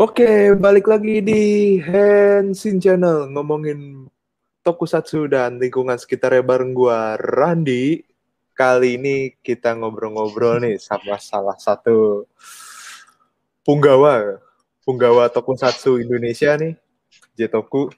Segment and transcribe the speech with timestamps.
[0.00, 4.08] Oke, balik lagi di Henshin Channel ngomongin
[4.64, 8.00] tokusatsu dan lingkungan sekitarnya bareng gua Randi.
[8.56, 12.24] Kali ini kita ngobrol-ngobrol nih sama salah satu
[13.60, 14.40] punggawa,
[14.88, 16.80] punggawa tokusatsu Indonesia nih,
[17.36, 17.92] Jetoku.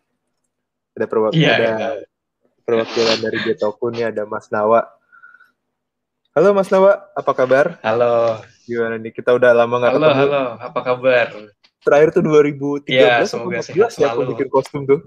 [0.98, 1.90] Ada perwakilan Iya, ada iya.
[2.66, 4.90] perwakilan dari Jetoku nih ada Mas Nawa.
[6.34, 7.78] Halo Mas Nawa, apa kabar?
[7.78, 9.14] Halo, Gimana nih?
[9.14, 10.18] Kita udah lama nggak halo, ketemu.
[10.18, 10.42] halo.
[10.58, 11.26] Apa kabar?
[11.82, 14.30] Terakhir tuh 2013 Iya, atau semoga 14 sehat ya aku selalu.
[14.30, 15.00] bikin kostum tuh.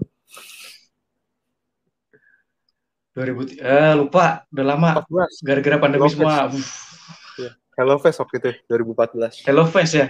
[3.12, 5.40] 2000 eh lupa, udah lama 14.
[5.40, 6.34] gara-gara pandemi Hello, semua.
[6.46, 6.68] Uff.
[7.72, 10.08] Hello Fest waktu itu 2014 Hello Fest ya?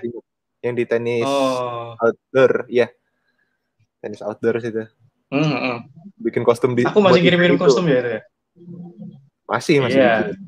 [0.60, 1.94] yang di tenis Oh.
[1.96, 2.86] outdoor ya
[3.98, 4.86] tenis outdoor itu
[5.26, 5.76] Hmm, hmm.
[6.16, 8.20] bikin kostum di Aku masih kirim-kirim kostum ya itu ya.
[9.44, 10.14] masih masih Iya.
[10.24, 10.38] bikin.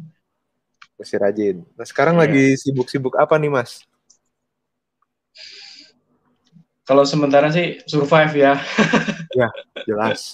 [0.95, 2.23] masih rajin nah sekarang Iya.
[2.25, 3.83] lagi sibuk-sibuk apa nih mas
[6.89, 8.57] Kalau sementara sih survive ya.
[9.85, 10.33] jelas.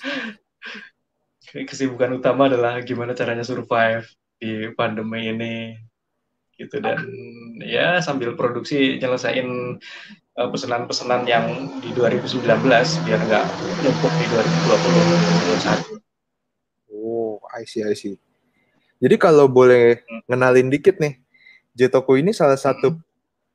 [1.51, 4.07] Kesibukan utama adalah gimana caranya survive
[4.39, 5.75] di pandemi ini.
[6.55, 6.79] Gitu.
[6.79, 7.03] Dan
[7.67, 9.83] ya sambil produksi nyelesain
[10.39, 12.39] eh, pesanan-pesanan yang di 2019
[13.03, 13.45] biar nggak
[13.83, 14.27] numpuk di
[15.91, 15.99] 2020
[17.05, 18.17] oh I see I see.
[19.03, 21.21] Jadi kalau boleh ngenalin dikit nih
[21.75, 22.95] Jetoku ini salah satu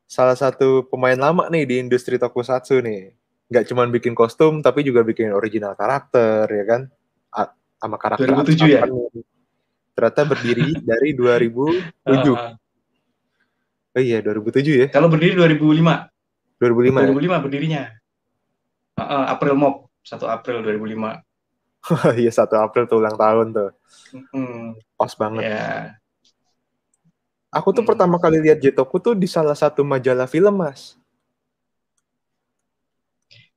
[0.09, 3.13] salah satu pemain lama nih di industri tokusatsu nih.
[3.53, 6.81] Nggak cuma bikin kostum tapi juga bikin original karakter ya kan?
[7.29, 8.83] A- sama karakter 2007 ya?
[9.93, 12.55] ternyata berdiri dari 2007 Uh,
[13.93, 14.87] oh iya 2007 ya?
[14.89, 15.77] Kalau berdiri 2005,
[16.57, 17.09] 2005 ya?
[17.13, 17.83] 2005 berdirinya.
[18.97, 21.21] Uh, uh, April Mop, 1 April 2005.
[22.21, 23.69] iya 1 April tuh ulang tahun tuh.
[24.33, 25.43] Hmm, pas banget.
[25.52, 25.98] Ya.
[27.50, 27.89] Aku tuh Hmm.
[27.94, 30.95] pertama kali lihat Jetoku tuh di salah satu majalah film mas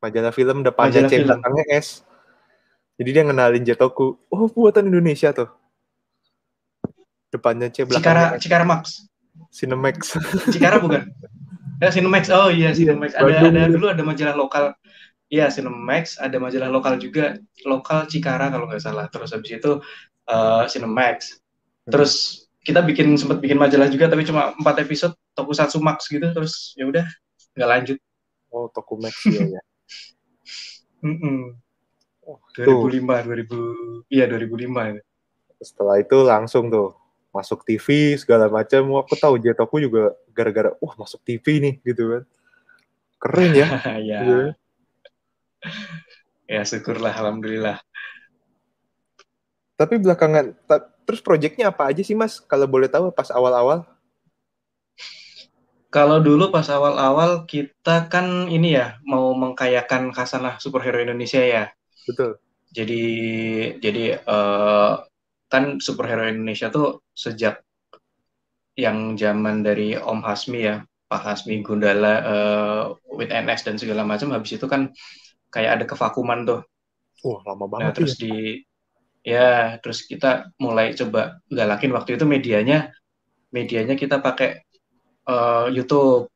[0.03, 1.27] majalah film depannya Majalah C film.
[1.31, 1.89] belakangnya S
[2.99, 5.49] jadi dia ngenalin Jetoku oh buatan Indonesia tuh
[7.31, 8.85] depannya C Cikara, belakangnya S Cikara Max.
[9.53, 9.97] Cinemax
[10.53, 11.09] Cikara bukan?
[11.83, 12.31] Ya, Cinemax.
[12.31, 13.11] Oh iya, Cinemax.
[13.17, 14.71] Ada, ada dulu ada majalah lokal.
[15.27, 16.15] Iya, Cinemax.
[16.15, 17.41] Ada majalah lokal juga.
[17.67, 19.11] Lokal Cikara kalau nggak salah.
[19.11, 19.83] Terus habis itu
[20.31, 21.43] eh, Cinemax.
[21.91, 25.15] Terus kita bikin sempat bikin majalah juga, tapi cuma empat episode.
[25.35, 26.23] Tokusatsu Max gitu.
[26.31, 27.05] Terus ya udah
[27.57, 27.99] nggak lanjut.
[28.53, 29.63] oh Tokumax iya ya
[31.09, 31.57] Mm-mm.
[32.23, 35.03] oh, tuh 2005, 2000, iya 2005 itu.
[35.59, 36.93] setelah itu langsung tuh
[37.33, 42.23] masuk TV segala macam aku tahu Jetoku juga gara-gara wah masuk TV nih gitu kan
[43.17, 43.67] keren ya
[44.11, 44.43] ya, Iya.
[46.51, 47.79] ya syukurlah, alhamdulillah.
[49.83, 52.39] Tapi belakangan, ta- terus proyeknya apa aja sih mas?
[52.51, 53.79] Kalau boleh tahu pas awal-awal?
[55.97, 58.27] Kalau dulu pas awal-awal kita kan
[58.57, 61.65] ini ya mau mengkayakan khasanah superhero Indonesia ya.
[62.07, 62.39] Betul.
[62.73, 63.03] Jadi
[63.85, 64.93] jadi eh,
[65.53, 67.61] kan superhero Indonesia tuh sejak
[68.77, 70.77] yang zaman dari Om Hasmi ya,
[71.11, 72.83] Pak Hasmi Gundala, eh,
[73.17, 74.33] with NS dan segala macam.
[74.33, 74.89] Habis itu kan
[75.55, 76.61] kayak ada kevakuman tuh.
[77.25, 78.15] Wah lama Nah, banget terus ya.
[78.23, 78.29] di
[79.23, 81.95] ya terus kita mulai coba galakin.
[81.95, 82.91] Waktu itu medianya
[83.55, 84.67] medianya kita pakai
[85.27, 86.29] eh, YouTube.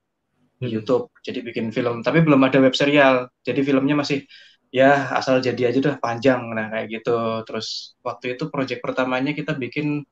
[0.56, 0.72] Hmm.
[0.72, 2.00] YouTube jadi bikin film.
[2.00, 3.28] Tapi belum ada web serial.
[3.44, 4.24] Jadi filmnya masih
[4.72, 6.40] ya asal jadi aja dah panjang.
[6.54, 7.44] Nah kayak gitu.
[7.44, 10.06] Terus waktu itu project pertamanya kita bikin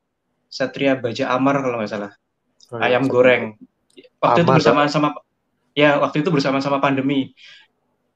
[0.52, 2.12] Satria Baja Amar kalau nggak salah.
[2.72, 3.12] Oh, iya, ayam satu.
[3.12, 3.44] goreng.
[4.20, 5.08] Waktu itu Amar, bersamaan sama
[5.74, 7.32] ya waktu itu bersamaan sama pandemi.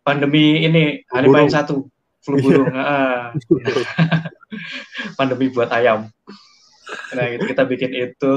[0.05, 1.89] Pandemi ini hari main satu.
[2.21, 3.33] Flu burung ah
[5.17, 6.09] pandemi buat ayam.
[7.13, 8.35] Nah, gitu, kita bikin itu,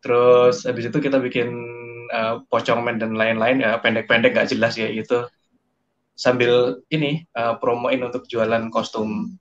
[0.00, 1.48] terus habis itu kita bikin
[2.12, 5.24] uh, pocongmen dan lain-lain ya pendek-pendek nggak jelas ya itu
[6.14, 9.36] sambil ini uh, promoin untuk jualan kostum.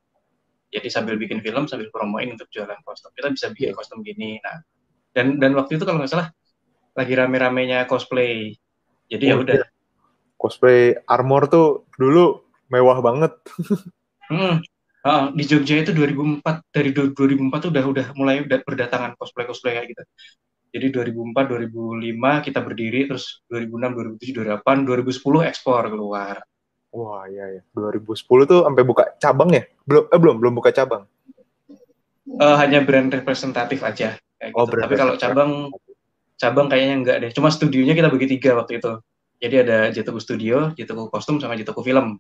[0.73, 3.13] Jadi sambil bikin film sambil promoin untuk jualan kostum.
[3.13, 3.77] Kita bisa bikin Iya.
[3.77, 4.41] kostum gini.
[4.41, 4.57] Nah,
[5.13, 6.33] dan dan waktu itu kalau nggak salah
[6.97, 8.57] lagi rame-ramenya cosplay.
[9.07, 9.55] Jadi ya Oh, udah.
[9.61, 9.67] iya.
[10.35, 12.41] Cosplay armor tuh dulu
[12.73, 13.31] mewah banget.
[14.27, 14.65] Hmm.
[15.03, 19.43] Ah, di Jogja itu 2004 dari du- 2004 tuh udah udah mulai udah berdatangan cosplay
[19.43, 20.03] cosplay kayak gitu.
[20.73, 26.35] Jadi 2004 2005 kita berdiri terus 2006 2007 2008 2010 ekspor keluar.
[26.95, 27.61] Wah iya ya.
[27.75, 29.63] 2010 tuh sampai buka cabang ya?
[29.83, 31.03] Belum eh, belum belum buka cabang.
[32.23, 34.79] Eh, hanya brand representatif aja kayak Oh, gitu.
[34.79, 35.51] Tapi kalau cabang
[36.39, 37.31] cabang kayaknya enggak deh.
[37.35, 38.91] Cuma studionya kita bagi tiga waktu itu.
[39.43, 42.15] Jadi ada Jetoku Studio, Jetoku Kostum sama Jetoku Film.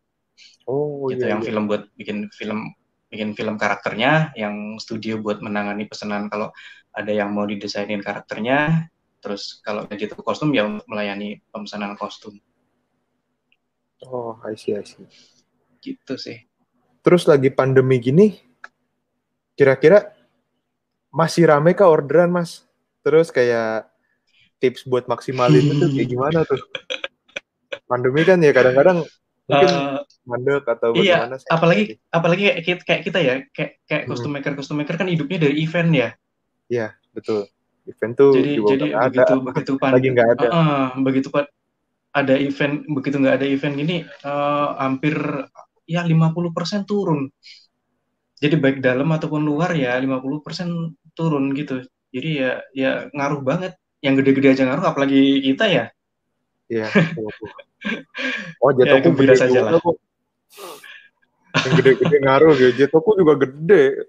[0.69, 1.37] Oh gitu iya.
[1.37, 1.47] yang iya.
[1.51, 2.73] film buat bikin film
[3.11, 6.49] bikin film karakternya yang studio buat menangani pesanan kalau
[6.93, 8.89] ada yang mau didesainin karakternya
[9.21, 12.41] terus kalau gitu kostum ya untuk melayani pemesanan kostum
[14.09, 15.07] Oh, I see, I see.
[15.79, 16.43] Gitu sih.
[17.03, 18.39] Terus lagi pandemi gini,
[19.55, 20.11] kira-kira
[21.11, 22.63] masih rame kah orderan, Mas?
[23.03, 23.91] Terus kayak
[24.59, 26.59] tips buat maksimalin itu kayak gimana tuh?
[27.91, 29.03] Pandemi kan ya kadang-kadang
[29.49, 29.97] mungkin Eh,
[30.29, 31.35] mandek atau iya, bagaimana?
[31.55, 31.83] apalagi
[32.17, 34.09] apalagi kayak kita, kayak kita ya, kayak kayak Hmm.
[34.11, 36.09] custom maker custom maker kan hidupnya dari event ya.
[36.71, 37.39] Iya, betul.
[37.83, 39.23] Event tuh Jadi jadi ada.
[39.25, 40.47] begitu begitu Lagi pandemi, nggak ada.
[40.47, 41.45] Heeh, begitu pak
[42.13, 45.15] ada event begitu nggak ada event gini eh, hampir
[45.89, 47.29] ya 50% turun.
[48.43, 50.69] Jadi baik dalam ataupun luar ya 50%
[51.17, 51.79] turun gitu.
[52.13, 53.73] Jadi ya ya ngaruh banget.
[54.03, 55.83] Yang gede-gede aja ngaruh apalagi kita ya.
[56.69, 56.87] Iya.
[58.63, 59.75] Oh, Ya jatuhku gembira gede saja lah.
[61.67, 62.71] Yang gede-gede ngaruh gitu.
[62.79, 64.07] Jatuhku juga gede.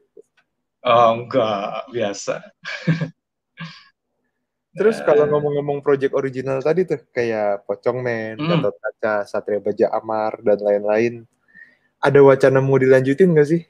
[0.87, 2.55] Oh enggak, biasa.
[4.75, 8.62] Terus Eh, kalau ngomong-ngomong project original tadi tuh kayak Pocong Man, Hmm.
[8.62, 11.27] Gatot Kaca, Satria Baja Amar dan lain-lain.
[11.99, 13.62] Ada wacana mau dilanjutin nggak sih?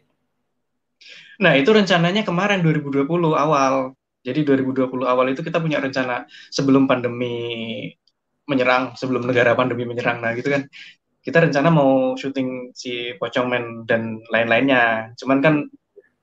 [1.40, 3.96] Nah, itu rencananya kemarin 2020 awal.
[4.20, 7.88] Jadi 2020 awal itu kita punya rencana sebelum pandemi
[8.48, 10.20] menyerang, sebelum negara pandemi menyerang.
[10.20, 10.68] Nah, gitu kan.
[11.24, 15.16] Kita rencana mau syuting si Pocong Man dan lain-lainnya.
[15.16, 15.54] Cuman kan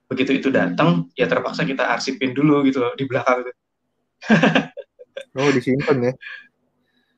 [0.05, 3.47] begitu itu datang, ya terpaksa kita arsipin dulu gitu loh, di belakang.
[5.31, 6.13] Oh, disimpan ya.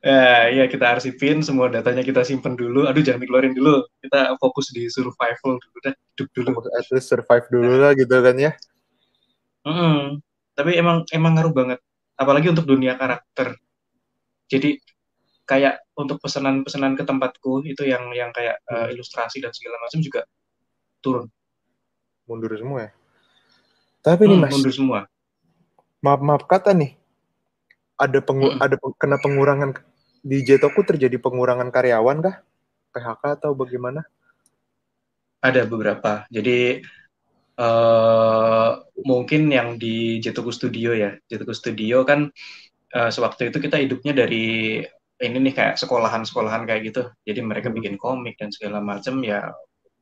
[0.04, 2.86] Ya, ya kita arsipin, semua datanya kita simpen dulu.
[2.86, 3.82] Aduh, jangan dikeluarin dulu.
[3.98, 6.62] Kita fokus di survival dulu dah, hidup dulu.
[6.78, 8.52] At least survive dulu lah gitu kan ya.
[9.64, 10.20] Mm-mm.
[10.54, 11.80] Tapi emang emang ngaruh banget,
[12.14, 13.58] apalagi untuk dunia karakter.
[14.46, 14.78] Jadi
[15.50, 20.20] kayak untuk pesanan-pesanan ke tempatku itu yang yang kayak uh, ilustrasi dan segala macam juga
[21.04, 21.26] turun,
[22.28, 22.90] Mundur semua ya.
[24.04, 25.00] Tapi nih Hmm, Mas, mundur semua.
[26.04, 26.90] maaf maaf kata nih.
[28.04, 28.60] Ada pengu Mm-mm.
[28.64, 29.70] ada peng- kena pengurangan
[30.30, 32.36] di Jetoku terjadi pengurangan karyawan kah?
[32.92, 34.00] PHK atau bagaimana?
[35.44, 36.24] Ada beberapa.
[36.32, 36.80] Jadi
[37.54, 38.70] eh
[39.06, 42.20] mungkin yang di Jetoku Studio ya, Jetoku Studio kan
[42.96, 44.82] eh, sewaktu itu kita hidupnya dari
[45.22, 47.02] ini nih kayak sekolahan-sekolahan kayak gitu.
[47.22, 47.76] Jadi mereka Hmm.
[47.78, 49.54] bikin komik dan segala macam ya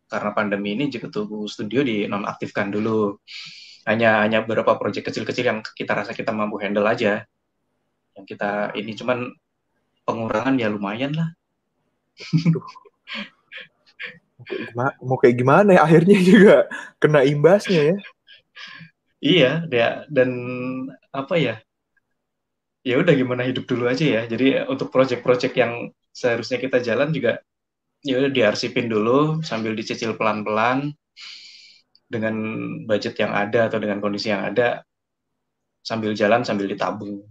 [0.08, 3.16] karena pandemi ini Jetoku Studio dinonaktifkan dulu.
[3.88, 7.26] Hanya hanya beberapa proyek kecil-kecil yang kita rasa kita mampu handle aja.
[8.14, 9.32] Yang kita ini cuman
[10.06, 11.28] pengurangan ya lumayan lah.
[14.42, 16.56] Gimana, mau kayak gimana ya akhirnya juga
[16.98, 17.96] kena imbasnya ya.
[19.22, 20.30] Iya, dia dan
[21.14, 21.62] apa ya?
[22.82, 24.22] Ya udah gimana hidup dulu aja ya.
[24.26, 27.38] Jadi untuk proyek-proyek yang seharusnya kita jalan juga
[28.02, 30.90] ya udah diarsipin dulu sambil dicicil pelan-pelan
[32.10, 32.34] dengan
[32.84, 34.82] budget yang ada atau dengan kondisi yang ada
[35.80, 37.22] sambil jalan sambil ditabung.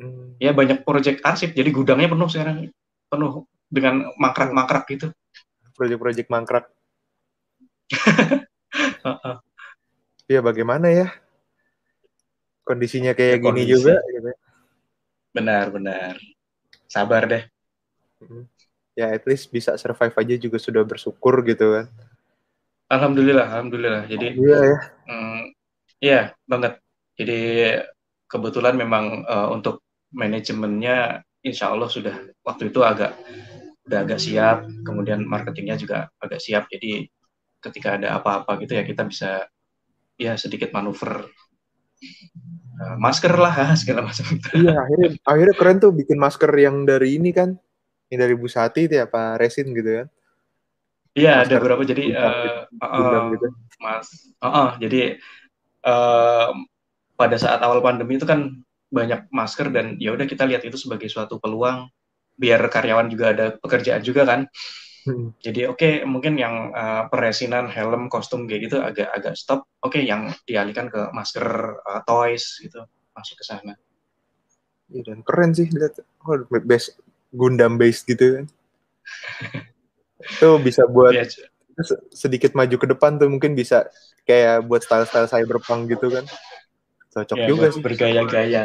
[0.00, 0.32] Hmm.
[0.40, 2.72] Ya banyak proyek arsip jadi gudangnya penuh sekarang
[3.12, 5.12] penuh dengan mangkrak-mangkrak gitu.
[5.76, 6.72] Proyek-proyek mangkrak.
[10.30, 11.10] Ya bagaimana ya?
[12.62, 13.82] Kondisinya kayak Ya, gini kondisi.
[13.82, 13.94] juga.
[13.98, 14.30] Gitu.
[15.30, 16.18] Benar-benar.
[16.90, 17.44] Sabar deh.
[18.22, 18.44] Hmm.
[18.98, 21.86] Ya at least bisa survive aja juga sudah bersyukur gitu kan.
[22.90, 24.04] Alhamdulillah, alhamdulillah.
[24.10, 24.78] Jadi Iya ya.
[26.00, 26.80] Iya, banget.
[27.14, 27.40] Jadi
[28.26, 33.14] kebetulan memang eh, untuk manajemennya insya Allah sudah waktu itu agak
[33.86, 36.66] udah agak siap, kemudian marketingnya juga agak siap.
[36.72, 37.06] Jadi
[37.60, 39.44] ketika ada apa-apa gitu ya kita bisa
[40.16, 41.28] ya sedikit manuver
[42.96, 44.24] masker lah segala macam.
[44.56, 47.56] Iya akhirnya akhirnya keren tuh bikin masker yang dari ini kan,
[48.08, 50.08] yang dari Busati itu ya apa resin gitu kan.
[51.10, 52.14] Iya, ada beberapa jadi
[52.78, 53.54] gundam eh, gitu, eh.
[53.82, 54.06] Mas,
[54.38, 55.00] eh, eh, jadi
[55.82, 56.48] eh,
[57.18, 61.10] pada saat awal pandemi itu kan banyak masker dan ya udah kita lihat itu sebagai
[61.10, 61.90] suatu peluang
[62.38, 64.46] biar karyawan juga ada pekerjaan juga kan.
[65.00, 65.32] Hmm.
[65.40, 69.64] Jadi oke mungkin yang eh, peresinan, helm, kostum kayak gitu agak agak stop.
[69.80, 71.46] Oke yang dialihkan ke masker,
[71.80, 72.84] eh, toys gitu
[73.16, 73.72] masuk ke sana.
[74.90, 76.02] Iya, dan keren sih lihat.
[76.26, 76.92] Oh, base
[77.32, 78.46] Gundam based gitu kan.
[80.36, 81.24] itu bisa buat Ya,
[81.86, 83.88] se- sedikit maju ke depan tuh mungkin bisa
[84.28, 86.24] kayak buat style-style cyberpunk gitu kan.
[87.10, 87.82] Cocok ya, juga buat sih.
[87.82, 88.64] bergaya-gaya.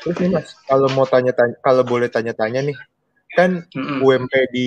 [0.00, 2.76] Terus nih Mas, kalau mau tanya-tanya kalau boleh tanya-tanya nih,
[3.36, 4.00] kan Mm-mm.
[4.00, 4.66] UMP di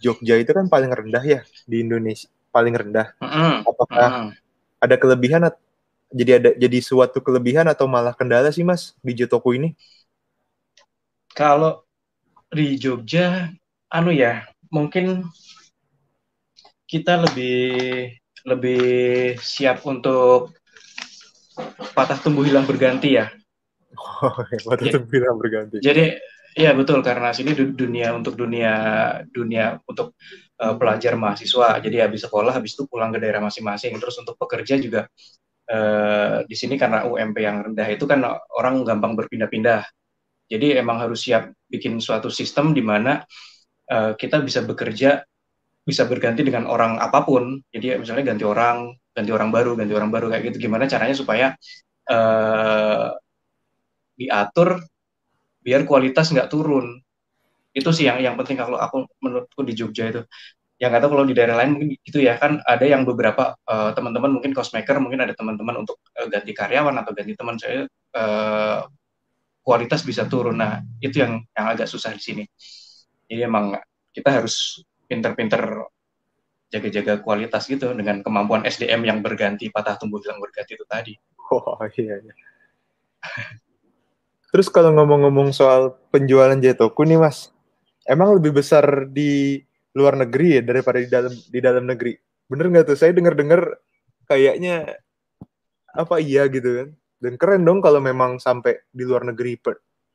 [0.00, 3.12] Jogja itu kan paling rendah ya di Indonesia, paling rendah.
[3.22, 3.64] Mm-mm.
[3.64, 4.36] Apakah Mm-mm.
[4.84, 5.48] ada kelebihan
[6.12, 9.76] jadi ada jadi suatu kelebihan atau malah kendala sih Mas di Jotoku ini?
[11.32, 11.84] Kalau
[12.52, 13.48] di Jogja,
[13.92, 15.24] anu ya, mungkin
[16.88, 17.58] kita lebih
[18.48, 18.82] lebih
[19.38, 20.56] siap untuk
[21.92, 23.37] patah tumbuh hilang berganti ya.
[23.96, 25.80] Oh, waktu itu bilang berganti.
[25.80, 26.18] Jadi
[26.58, 28.72] Iya betul karena sini dunia untuk dunia
[29.30, 30.18] dunia untuk
[30.58, 31.78] uh, pelajar mahasiswa.
[31.78, 33.94] Jadi habis sekolah habis itu pulang ke daerah masing-masing.
[34.02, 35.06] Terus untuk pekerja juga
[35.70, 38.26] uh, di sini karena UMP yang rendah itu kan
[38.58, 39.86] orang gampang berpindah-pindah.
[40.50, 43.22] Jadi emang harus siap bikin suatu sistem di mana
[43.94, 45.22] uh, kita bisa bekerja
[45.86, 47.62] bisa berganti dengan orang apa pun.
[47.70, 50.66] Jadi misalnya ganti orang, ganti orang baru, ganti orang baru kayak gitu.
[50.66, 51.46] Gimana caranya supaya
[52.10, 53.14] uh,
[54.18, 54.82] diatur
[55.62, 56.98] biar kualitas nggak turun
[57.70, 60.22] itu sih yang yang penting kalau aku menurutku di Jogja itu
[60.78, 64.30] yang kata kalau di daerah lain mungkin gitu ya kan ada yang beberapa uh, teman-teman
[64.38, 68.86] mungkin cosmaker mungkin ada teman-teman untuk uh, ganti karyawan atau ganti teman saya uh,
[69.62, 72.44] kualitas bisa turun nah itu yang yang agak susah di sini
[73.28, 73.74] jadi emang
[74.14, 75.86] kita harus pinter-pinter
[76.68, 81.16] jaga-jaga kualitas gitu dengan kemampuan SDM yang berganti patah tumbuh bilang berganti itu tadi.
[81.48, 82.20] Oh iya.
[82.20, 82.34] iya.
[84.48, 87.52] Terus kalau ngomong-ngomong soal penjualan Jetoku nih Mas,
[88.08, 89.60] emang lebih besar di
[89.92, 92.16] luar negeri ya daripada di dalam di dalam negeri.
[92.48, 92.96] Bener nggak tuh?
[92.96, 93.76] Saya dengar-dengar
[94.24, 94.96] kayaknya
[95.92, 96.88] apa iya gitu kan.
[97.18, 99.60] Dan keren dong kalau memang sampai di luar negeri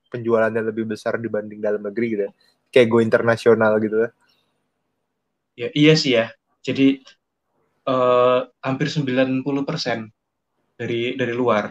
[0.09, 2.23] penjualannya lebih besar dibanding dalam negeri gitu.
[2.25, 2.31] Ya.
[2.73, 4.09] Kayak go internasional gitu ya.
[5.53, 6.33] Ya iya sih ya.
[6.65, 7.05] Jadi
[7.85, 9.45] uh, hampir 90%
[10.79, 11.69] dari dari luar.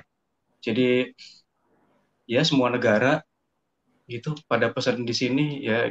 [0.62, 1.11] Jadi
[2.26, 3.23] ya semua negara
[4.07, 5.91] gitu pada pesan di sini ya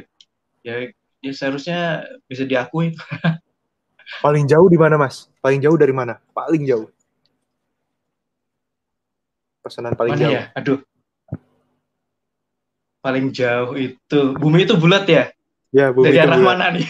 [0.62, 2.92] ya ya seharusnya bisa diakui.
[4.24, 5.30] Paling jauh di mana, Mas?
[5.40, 6.18] Paling jauh dari mana?
[6.34, 6.90] Paling jauh.
[9.62, 10.34] Pesanan paling mana jauh.
[10.34, 10.42] ya?
[10.58, 10.78] Aduh.
[12.98, 15.24] Paling jauh itu bumi itu bulat ya?
[15.72, 16.50] Ya, bumi dari itu arah bulat.
[16.50, 16.86] mana nih?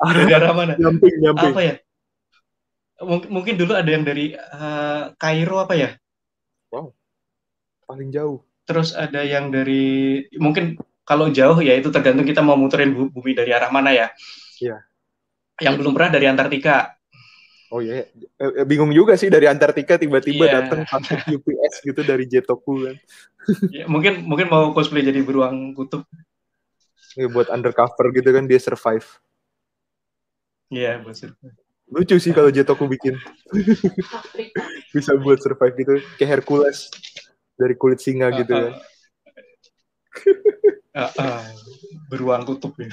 [0.16, 0.72] dari arah mana?
[0.78, 1.52] Nyamping, nyamping.
[1.52, 1.74] Apa ya?
[3.02, 5.90] Mungkin, mungkin dulu ada yang dari uh, Kairo apa ya?
[6.70, 6.94] Wow
[7.92, 8.40] paling jauh.
[8.64, 13.52] Terus ada yang dari mungkin kalau jauh ya itu tergantung kita mau muterin bumi dari
[13.52, 14.08] arah mana ya.
[14.56, 14.80] Iya.
[15.60, 16.96] Yang belum pernah dari Antartika.
[17.72, 18.04] Oh iya,
[18.36, 18.68] yeah.
[18.68, 20.54] bingung juga sih dari Antartika tiba-tiba yeah.
[20.60, 22.96] datang pakai UPS gitu dari Jetoku kan.
[23.76, 26.04] ya, mungkin mungkin mau cosplay jadi beruang kutub.
[27.16, 29.08] Ya, buat undercover gitu kan dia survive.
[30.68, 31.56] Iya, buat survive.
[31.88, 33.16] Lucu sih kalau Jetoku bikin.
[34.92, 36.92] Bisa buat survive gitu, kayak Hercules
[37.62, 38.74] dari kulit singa uh, gitu kan.
[40.92, 41.42] Uh, uh,
[42.10, 42.90] beruang kutub ya.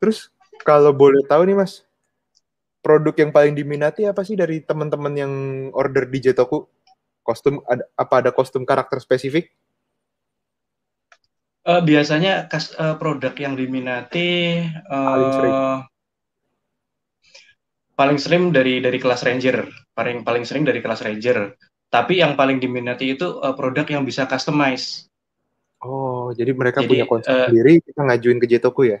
[0.00, 0.30] Terus
[0.62, 1.82] kalau boleh tahu nih Mas,
[2.80, 5.32] produk yang paling diminati apa sih dari teman-teman yang
[5.74, 6.70] order di Jetoku?
[7.24, 9.52] Kostum ada apa ada kostum karakter spesifik?
[11.64, 15.56] Uh, biasanya kas, uh, produk yang diminati uh, paling sering
[17.96, 19.64] paling sering dari dari kelas ranger
[19.96, 21.56] paling paling sering dari kelas ranger
[21.94, 25.06] tapi yang paling diminati itu uh, produk yang bisa customize.
[25.78, 28.98] Oh, jadi mereka jadi, punya konsep uh, sendiri, kita ngajuin ke Jetoku ya?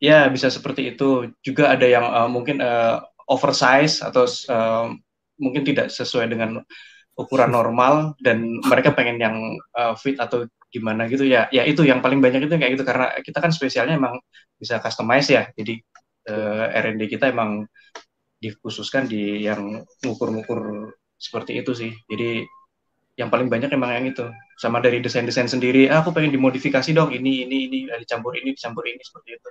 [0.00, 1.28] Ya, bisa seperti itu.
[1.44, 4.88] Juga ada yang uh, mungkin uh, oversize atau uh,
[5.36, 6.64] mungkin tidak sesuai dengan
[7.20, 9.36] ukuran normal dan mereka pengen yang
[9.76, 11.44] uh, fit atau gimana gitu ya.
[11.52, 14.16] Ya itu yang paling banyak itu kayak gitu karena kita kan spesialnya emang
[14.56, 15.44] bisa customize ya.
[15.52, 15.76] Jadi
[16.32, 17.68] uh, R&D kita emang
[18.40, 20.88] dikhususkan di yang ngukur-ngukur
[21.20, 21.92] seperti itu sih.
[22.08, 22.48] Jadi
[23.20, 24.24] yang paling banyak emang yang itu.
[24.56, 28.88] Sama dari desain-desain sendiri ah, aku pengen dimodifikasi dong ini ini ini dicampur ini dicampur
[28.88, 29.48] ini seperti itu.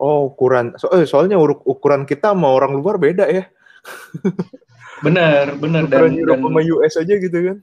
[0.00, 3.44] Oh ukuran so, eh, soalnya ukuran kita sama orang luar beda ya.
[5.06, 7.58] Benar benar dan, Eropa sama US aja gitu kan?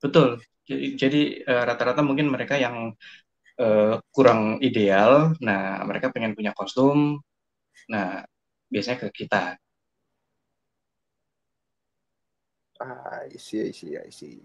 [0.00, 0.40] Betul.
[0.70, 2.94] Jadi, uh, rata-rata mungkin mereka yang
[3.60, 7.20] uh, kurang ideal nah mereka pengen punya kostum
[7.86, 8.24] nah
[8.72, 9.60] biasanya ke kita
[12.80, 14.40] I see, I see, I see.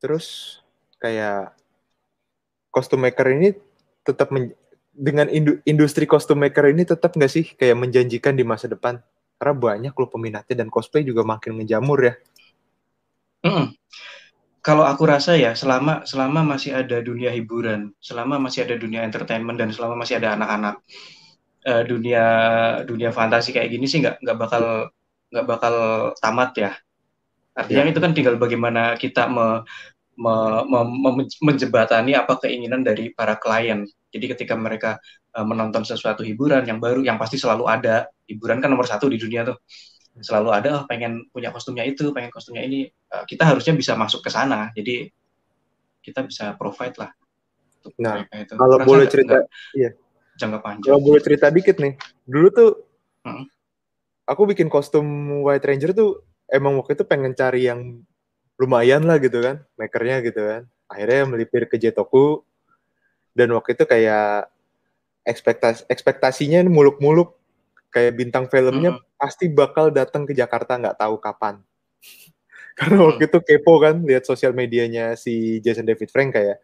[0.00, 0.58] Terus
[0.96, 1.52] kayak
[2.72, 3.52] kostum maker ini
[4.06, 4.32] tetap
[4.96, 8.96] dengan indu, industri kostum maker ini tetap nggak sih kayak menjanjikan di masa depan?
[9.38, 12.14] Karena banyak loh peminatnya dan cosplay juga makin menjamur ya.
[13.44, 13.76] Mm.
[14.58, 19.54] Kalau aku rasa ya selama selama masih ada dunia hiburan, selama masih ada dunia entertainment
[19.54, 20.82] dan selama masih ada anak-anak,
[21.68, 22.24] uh, dunia
[22.88, 24.88] dunia fantasi kayak gini sih nggak nggak bakal
[25.28, 25.74] nggak bakal
[26.16, 26.72] tamat ya.
[27.52, 27.90] Artinya ya.
[27.92, 29.66] itu kan tinggal bagaimana kita me,
[30.16, 30.34] me,
[30.64, 33.84] me, me, menjebatani apa keinginan dari para klien.
[34.08, 34.96] Jadi ketika mereka
[35.36, 39.20] uh, menonton sesuatu hiburan yang baru, yang pasti selalu ada hiburan kan nomor satu di
[39.20, 39.58] dunia tuh
[40.22, 44.24] selalu ada oh, pengen punya kostumnya itu pengen kostumnya ini uh, kita harusnya bisa masuk
[44.24, 45.10] ke sana jadi
[46.02, 47.10] kita bisa provide lah
[47.98, 48.54] nah itu.
[48.58, 49.46] kalau boleh cerita
[49.78, 49.94] iya
[50.38, 50.86] jangka panjang.
[50.86, 52.70] Kalau boleh cerita dikit nih, dulu tuh
[53.26, 53.44] hmm.
[54.30, 55.04] aku bikin kostum
[55.42, 58.00] White Ranger tuh emang waktu itu pengen cari yang
[58.56, 60.62] lumayan lah gitu kan, makernya gitu kan.
[60.88, 62.46] Akhirnya melipir ke Jetoku
[63.36, 64.48] dan waktu itu kayak
[65.26, 67.36] ekspektasi ekspektasinya muluk-muluk
[67.92, 69.04] kayak bintang filmnya Hmm.
[69.20, 71.60] pasti bakal datang ke Jakarta nggak tahu kapan.
[72.78, 76.62] Karena waktu itu kepo kan lihat sosial medianya si Jason David Frank kayak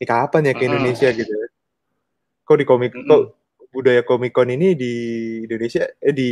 [0.00, 0.68] ini kapan ya ke Mm-mm.
[0.72, 1.32] Indonesia gitu.
[2.50, 3.06] Kok di komik Mm-mm.
[3.06, 3.22] kok
[3.70, 4.92] budaya Comic Con ini di
[5.46, 6.30] Indonesia eh di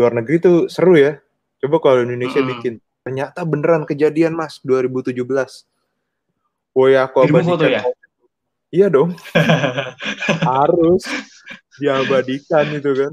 [0.00, 1.12] luar negeri tuh seru ya.
[1.60, 2.56] Coba kalau Indonesia Mm-mm.
[2.56, 2.74] bikin
[3.04, 5.68] ternyata beneran kejadian Mas 2017.
[6.72, 7.68] Woi aku abadikan.
[7.68, 7.82] ya?
[8.70, 9.18] Iya dong,
[10.46, 11.02] harus
[11.82, 13.12] diabadikan itu kan.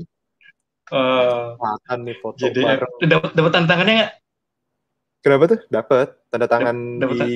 [0.93, 2.93] Eh, Makan nih foto jadi bareng.
[3.09, 4.13] dapat dapat tantangannya nggak?
[5.25, 5.59] Kenapa tuh?
[5.67, 7.33] Dapat tanda tangan Dapat di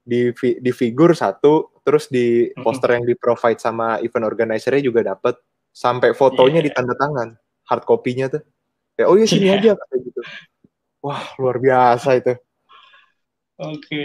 [0.00, 5.36] di di figur satu, terus di poster yang di provide sama event organizer-nya juga dapat.
[5.70, 6.66] Sampai fotonya Iya.
[6.72, 7.28] ditanda tangan,
[7.68, 8.42] hard copy-nya tuh.
[8.98, 9.56] Kayak oh ya sini Iya.
[9.56, 10.20] aja kayak gitu.
[11.00, 12.34] Wah, luar biasa itu.
[13.56, 14.02] oke.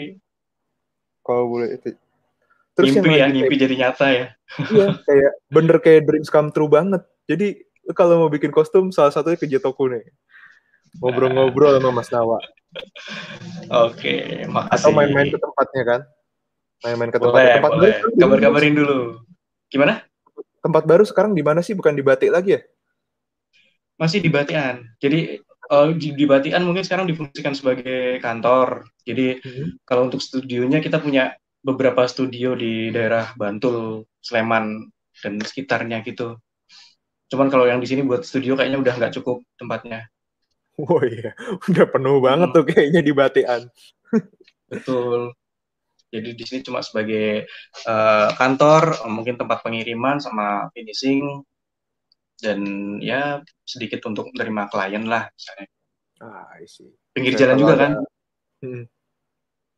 [1.22, 1.96] Kalau boleh itu.
[2.76, 4.26] Terus Mimpi ya, yang lagi mimpi jadi nyata ya.
[4.68, 7.02] Iya, kayak bener kayak dreams come true banget.
[7.24, 7.64] Jadi
[7.96, 10.04] kalau mau bikin kostum salah satunya ke Jetoku nih.
[11.00, 12.40] Ngobrol-ngobrol sama Mas Nawa.
[13.90, 14.84] Oke, makasih.
[14.84, 16.02] Atau main-main ke tempatnya kan.
[16.84, 17.56] Main-main ke Boleh, tempatnya.
[17.58, 17.94] Tempat boleh.
[17.94, 19.00] baru Kabar-kabarin dulu.
[19.72, 19.94] Gimana?
[20.62, 21.74] Tempat baru sekarang di mana sih?
[21.74, 22.62] Bukan di Batik lagi ya?
[23.96, 24.84] Masih di Batian.
[25.00, 28.86] Jadi eh, di, di Batian mungkin sekarang difungsikan sebagai kantor.
[29.08, 29.40] Jadi
[29.88, 31.32] kalau untuk studionya kita punya
[31.66, 34.86] beberapa studio di daerah Bantul, Sleman
[35.22, 36.38] dan sekitarnya gitu.
[37.26, 40.06] Cuman kalau yang di sini buat studio kayaknya udah nggak cukup tempatnya.
[40.76, 41.32] Oh iya,
[41.72, 42.56] udah penuh banget Hmm.
[42.60, 43.62] tuh kayaknya di Batian.
[44.68, 45.32] Betul.
[46.12, 47.48] Jadi di sini cuma sebagai
[47.88, 51.44] eh, kantor, mungkin tempat pengiriman sama finishing
[52.40, 52.60] dan
[53.00, 55.68] ya sedikit untuk menerima klien lah misalnya.
[56.20, 56.92] Ah, I see.
[57.16, 57.92] Pinggir Saya jalan juga ada- kan?
[58.64, 58.84] Hmm.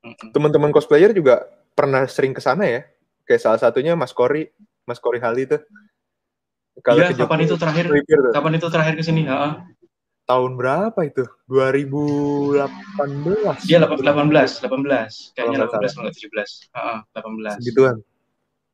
[0.08, 0.30] Mm-mm.
[0.34, 1.46] Teman-teman cosplayer juga
[1.78, 2.82] pernah sering ke sana ya?
[3.26, 4.50] Kayak salah satunya Mas Kori,
[4.86, 5.62] Mas Kori Hali tuh.
[6.86, 7.86] Kalau Iya, kapan itu terakhir?
[8.34, 9.26] Kapan itu terakhir ke sini?
[9.26, 9.52] Heeh.
[10.28, 11.24] Tahun berapa itu?
[11.48, 13.64] 2018.
[13.64, 15.32] Iya, 18, 18, 18.
[15.32, 16.68] Kayaknya Kalau nggak 18 kalau nggak 17.
[16.76, 17.64] Heeh, 18.
[17.64, 17.96] Segituan.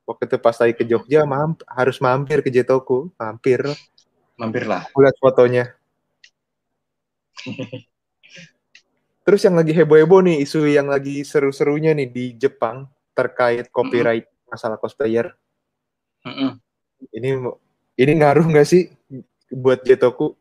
[0.03, 3.13] Waktu itu pas lagi ke Jogja, mamp- harus mampir ke Jetoku.
[3.21, 3.69] Mampir.
[4.35, 4.89] Mampirlah.
[4.97, 5.77] Lihat fotonya.
[9.23, 14.81] Terus yang lagi heboh-heboh nih, isu yang lagi seru-serunya nih di Jepang terkait copyright masalah
[14.81, 15.37] cosplayer.
[16.25, 16.57] Mm-mm.
[17.13, 17.29] Ini
[17.93, 18.89] ini ngaruh nggak sih
[19.53, 20.33] buat Jetoku?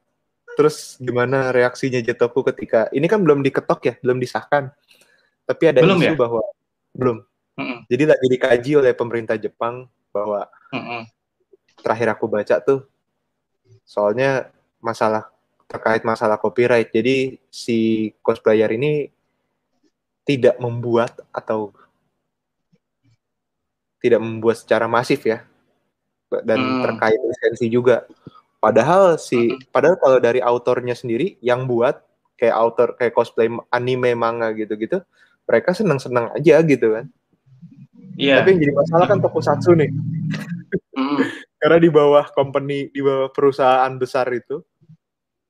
[0.52, 4.68] Terus gimana reaksinya Jetoku ketika ini kan belum diketok ya, belum disahkan.
[5.48, 6.18] Tapi ada Belum isu ya?
[6.18, 6.42] bahwa
[6.92, 7.18] belum.
[7.56, 7.78] Mm-mm.
[7.88, 11.08] Jadi lagi dikaji oleh pemerintah Jepang bahwa Mm-mm.
[11.80, 12.84] terakhir aku baca tuh
[13.84, 14.48] soalnya
[14.80, 15.28] masalah
[15.68, 16.92] terkait masalah copyright.
[16.92, 19.08] Jadi si cosplayer ini
[20.22, 21.72] tidak membuat atau
[23.98, 25.44] tidak membuat secara masif ya.
[26.44, 26.82] Dan Hmm.
[26.88, 28.08] terkait lisensi juga.
[28.62, 31.98] Padahal si padahal kalau dari autornya sendiri yang buat
[32.38, 35.02] kayak author kayak cosplay anime manga gitu-gitu,
[35.50, 37.10] mereka senang-senang aja gitu kan.
[38.14, 38.38] Iya.
[38.38, 39.90] Tapi yang jadi masalah kan tokusatsu nih.
[40.94, 41.18] Mm-mm.
[41.60, 44.62] Karena di bawah company, di bawah perusahaan besar itu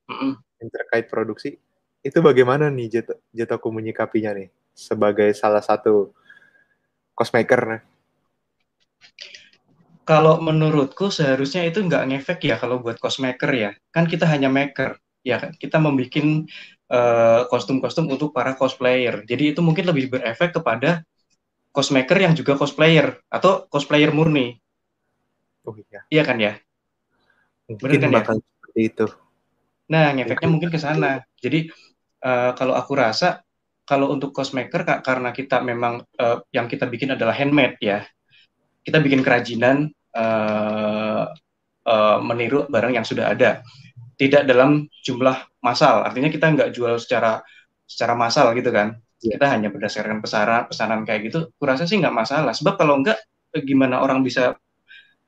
[0.09, 0.33] Mm-mm.
[0.57, 1.53] yang terkait produksi,
[2.01, 6.17] itu bagaimana nih Jet Jetoku menyikapinya nih sebagai salah satu
[7.13, 7.81] cosmaker nih?
[10.03, 13.69] Kalau menurutku seharusnya itu nggak ngefek ya kalau buat cosmaker ya.
[13.95, 15.55] Kan kita hanya maker, ya kan?
[15.55, 16.11] Kita membuat
[16.91, 19.23] eh, kostum-kostum untuk para cosplayer.
[19.23, 21.07] Jadi itu mungkin lebih berefek kepada
[21.71, 24.59] cosmaker yang juga cosplayer atau cosplayer murni.
[25.63, 26.51] Oh iya, Iya kan ya?
[27.71, 28.17] mungkin kan ya?
[28.19, 29.05] bakal seperti itu.
[29.91, 31.23] Nah, ngefeknya mungkin ke sana.
[31.39, 31.59] Jadi
[32.23, 33.43] eh, kalau aku rasa
[33.83, 38.03] kalau untuk cosmaker Kak, karena kita memang eh, yang kita bikin adalah handmade ya.
[38.83, 41.23] Kita bikin kerajinan eh,
[41.87, 43.63] eh, meniru barang yang sudah ada.
[44.13, 46.05] Tidak dalam jumlah massal.
[46.05, 47.41] Artinya kita nggak jual secara
[47.87, 48.99] secara massal gitu kan.
[49.23, 49.39] Iya.
[49.39, 51.39] Kita hanya berdasarkan pesanan pesanan kayak gitu.
[51.55, 52.53] Kurasa sih nggak masalah.
[52.53, 53.17] Sebab kalau nggak
[53.57, 54.53] eh, gimana orang bisa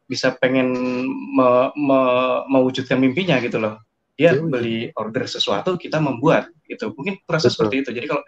[0.06, 0.70] bisa pengen
[1.10, 3.82] me- me- mewujudkan mimpinya gitu loh
[4.16, 4.48] dia Betul.
[4.48, 7.54] beli order sesuatu kita membuat gitu mungkin kurasa Betul.
[7.54, 8.24] seperti itu jadi kalau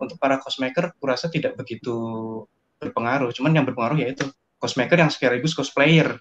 [0.00, 1.92] untuk para cosmaker kurasa tidak begitu
[2.80, 4.24] berpengaruh cuman yang berpengaruh yaitu
[4.60, 6.20] cosmaker yang sekaligus cosplayer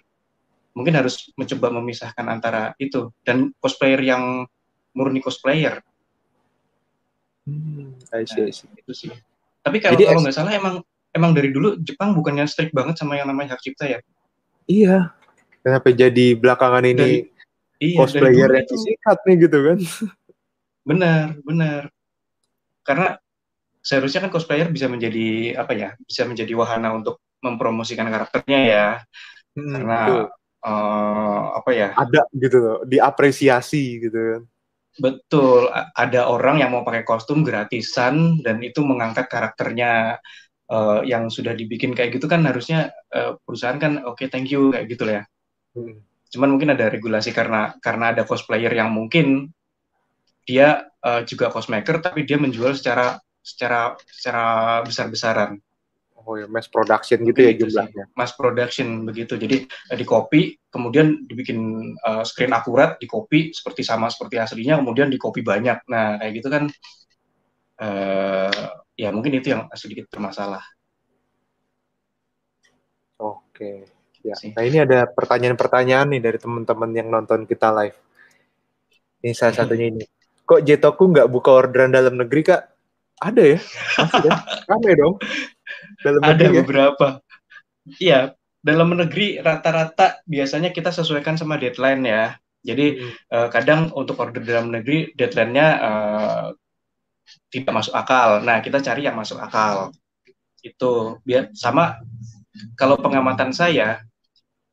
[0.72, 4.48] mungkin harus mencoba memisahkan antara itu dan cosplayer yang
[4.96, 5.84] murni cosplayer
[7.50, 8.70] Hmm, I see, I see.
[8.78, 9.12] itu sih
[9.60, 10.76] tapi kalau Jadi kalau nggak salah emang
[11.12, 14.00] emang dari dulu Jepang bukannya strict banget sama yang namanya hak cipta ya
[14.70, 15.10] Iya.
[15.66, 17.26] Kenapa jadi belakangan ini Dari-
[17.82, 19.78] Iya, dari cosplayer dulu yang disikat nih gitu kan.
[20.84, 21.82] Benar, benar.
[22.84, 23.08] Karena
[23.80, 25.90] seharusnya kan cosplayer bisa menjadi apa ya?
[25.98, 28.88] Bisa menjadi wahana untuk mempromosikan karakternya ya.
[29.56, 30.24] Hmm, Karena betul.
[30.66, 31.88] eh, apa ya?
[31.96, 34.42] ada gitu loh, diapresiasi gitu kan.
[35.00, 40.20] Betul, ada orang yang mau pakai kostum gratisan dan itu mengangkat karakternya
[40.68, 44.92] eh, yang sudah dibikin kayak gitu kan harusnya eh, perusahaan kan oke thank you kayak
[44.92, 45.24] gitu lah ya.
[45.80, 45.96] Hmm.
[46.30, 49.50] Cuman mungkin ada regulasi karena karena ada cosplayer yang mungkin
[50.44, 54.46] dia eh, juga cosmaker tapi dia menjual secara secara secara
[54.84, 55.58] besar-besaran.
[56.30, 58.06] Oh ya, mass production gitu ya jumlahnya.
[58.14, 59.34] Mass production begitu.
[59.34, 61.58] Jadi eh, di copy, kemudian dibikin
[61.98, 65.90] eh, screen akurat, di copy seperti sama seperti aslinya, kemudian di copy banyak.
[65.90, 66.64] Nah kayak gitu kan,
[67.82, 68.62] eh
[68.94, 70.62] ya mungkin itu yang sedikit bermasalah.
[73.18, 73.90] Oke.
[74.22, 74.36] Ya.
[74.54, 77.98] Nah, ini ada pertanyaan-pertanyaan nih dari teman-teman yang nonton kita live.
[79.26, 80.06] Ini salah satunya ini.
[80.46, 82.62] Kok Jetoku nggak buka orderan dalam negeri, Kak?
[83.20, 83.60] Ada ya?
[84.00, 84.36] Masih kan?
[84.70, 85.16] Rame dong.
[86.06, 86.60] Dalam Ada negeri ya?
[86.64, 87.08] beberapa.
[88.00, 88.20] Iya,
[88.60, 92.24] dalam negeri rata-rata biasanya kita sesuaikan sama deadline ya.
[92.60, 93.14] Jadi Hmm.
[93.36, 96.46] eh, kadang untuk order dalam negeri deadline-nya eh,
[97.50, 98.30] tidak masuk akal.
[98.46, 99.94] Nah, kita cari yang masuk akal.
[100.62, 101.98] Itu biar sama
[102.76, 104.04] kalau pengamatan saya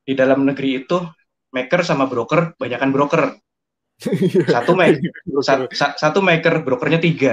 [0.07, 0.99] di dalam negeri itu
[1.55, 3.23] maker sama broker banyakkan broker.
[4.55, 5.01] Satu maker
[5.41, 7.33] sa- sa- satu maker brokernya tiga.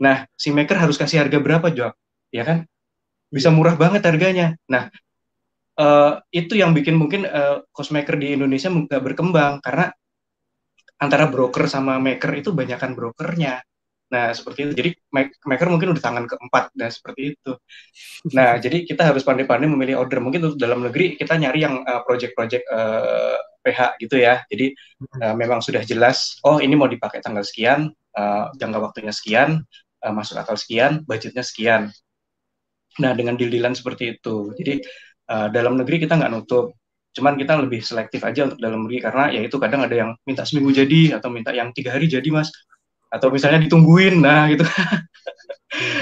[0.00, 1.92] Nah, si maker harus kasih harga berapa, Jo?
[2.32, 2.64] Ya kan?
[3.34, 4.46] Bisa murah banget harganya.
[4.72, 4.84] Nah,
[5.80, 9.86] eh, itu yang bikin mungkin eh, cosmaker di Indonesia nggak berkembang karena
[11.02, 13.60] antara broker sama maker itu banyakkan brokernya.
[14.12, 14.72] Nah, seperti itu.
[14.76, 17.52] Jadi ma- maker mungkin udah tangan keempat, nah seperti itu.
[18.36, 20.20] Nah, jadi kita harus pandai-pandai memilih order.
[20.24, 24.42] Mungkin untuk dalam negeri kita nyari yang eh, project-project eh, PH gitu ya.
[24.50, 24.66] Jadi
[25.24, 29.50] eh, memang sudah jelas, oh ini mau dipakai tanggal sekian, eh, jangka waktunya sekian,
[30.04, 31.90] eh, masuk akal sekian, budgetnya sekian.
[33.00, 34.52] Nah, dengan deal-dealan seperti itu.
[34.52, 34.84] Jadi
[35.28, 36.76] eh, dalam negeri kita nggak nutup.
[37.12, 40.44] Cuman kita lebih selektif aja untuk dalam negeri karena ya itu kadang ada yang minta
[40.44, 42.48] seminggu jadi atau minta yang tiga hari jadi mas
[43.12, 44.64] atau misalnya ditungguin nah gitu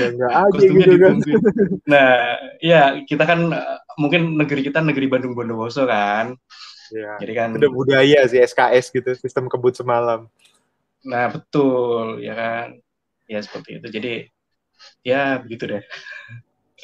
[0.07, 1.15] Enggak aja kostumnya gitu kan.
[1.19, 1.41] ditungguin
[1.83, 2.11] nah
[2.63, 6.39] ya kita kan eh, mungkin negeri kita negeri Bandung Bondowoso kan
[6.91, 7.23] Ya.
[7.23, 10.27] jadi kan Udah budaya sih SKS gitu, sistem kebut semalam.
[11.07, 12.67] nah betul ya kan
[13.27, 14.13] ya seperti itu jadi
[15.07, 15.83] ya begitu deh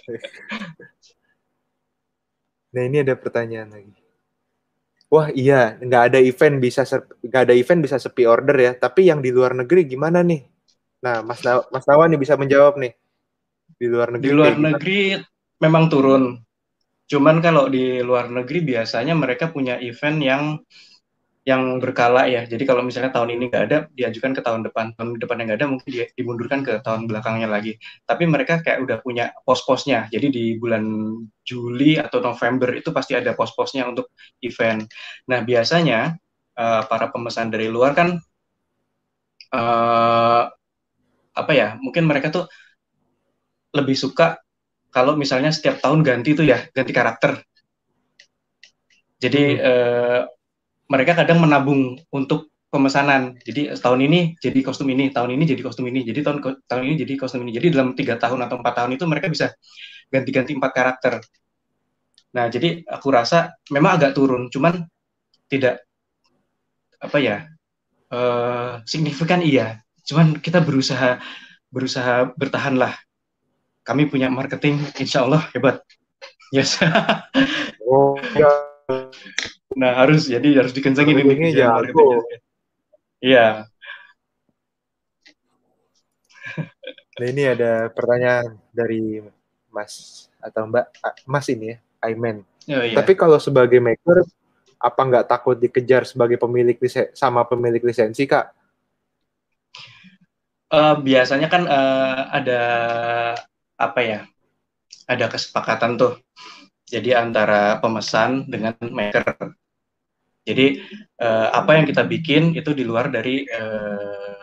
[2.77, 3.97] Nah ini ada pertanyaan lagi.
[5.09, 6.85] Wah iya, nggak ada event bisa
[7.25, 8.73] nggak ada event bisa sepi order ya.
[8.77, 10.45] Tapi yang di luar negeri gimana nih?
[11.01, 12.93] Nah Mas Na Mas Nawan nih bisa menjawab nih.
[13.81, 14.29] Di luar negeri.
[14.29, 14.77] di luar gimana?
[14.77, 14.99] negeri
[15.57, 16.25] memang turun
[17.07, 20.43] cuman kalau di luar negeri biasanya mereka punya event yang
[21.47, 22.43] yang berkala ya.
[22.43, 24.87] Jadi kalau misalnya tahun ini nggak ada diajukan ke tahun depan.
[24.99, 27.79] Tahun depan yang nggak ada mungkin dia dimundurkan ke tahun belakangnya lagi.
[28.03, 30.11] Tapi mereka kayak udah punya pos-posnya.
[30.11, 30.83] Jadi di bulan
[31.47, 34.11] Juli atau November itu pasti ada pos-posnya untuk
[34.43, 34.83] event.
[35.31, 36.19] Nah biasanya
[36.59, 38.19] eh, para pemesan dari luar kan
[39.55, 40.43] eh,
[41.37, 42.45] apa ya mungkin mereka tuh
[43.79, 44.27] lebih suka
[44.97, 47.33] kalau misalnya setiap tahun ganti tuh ya ganti karakter.
[49.23, 49.67] Jadi Hmm.
[49.69, 50.21] eh,
[50.87, 53.39] mereka kadang menabung untuk pemesanan.
[53.43, 56.95] Jadi tahun ini jadi kostum ini tahun ini jadi kostum ini jadi tahun tahun ini
[57.03, 57.53] jadi kostum ini.
[57.55, 59.55] Jadi dalam tiga tahun atau empat tahun itu mereka bisa
[60.11, 61.15] ganti-ganti empat karakter.
[62.37, 64.85] Nah jadi aku rasa memang agak turun cuman
[65.47, 65.87] tidak
[67.01, 67.37] apa ya
[68.13, 69.81] eh, signifikan iya.
[70.07, 71.19] Cuman kita berusaha
[71.67, 72.95] berusaha bertahan lah
[73.83, 75.83] kami punya marketing insya Allah hebat.
[76.55, 76.79] Yes.
[77.87, 78.51] Oh ya.
[79.77, 81.77] Nah harus jadi harus dikencengin ini jago.
[81.85, 82.39] marketingnya.
[83.21, 83.47] iya
[87.17, 89.25] Nah ini ada pertanyaan dari
[89.73, 90.87] Mas atau Mbak
[91.25, 92.45] Mas ini ya, Aimen.
[92.69, 92.93] Oh, iya.
[92.93, 94.21] Tapi kalau sebagai maker,
[94.77, 98.53] apa nggak takut dikejar sebagai pemilik lise- sama pemilik lisensi kak?
[100.67, 102.61] Eh, biasanya kan eh, ada
[103.81, 104.21] apa ya
[105.09, 106.21] ada kesepakatan tuh
[106.85, 109.56] jadi antara pemesan dengan maker
[110.47, 110.67] jadi
[111.19, 114.37] eh, apa yang kita bikin itu di luar dari eh,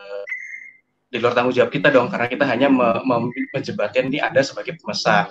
[1.11, 4.75] di luar tanggung jawab kita dong karena kita hanya me- me- menjebatkan ini ada sebagai
[4.81, 5.29] pemesan.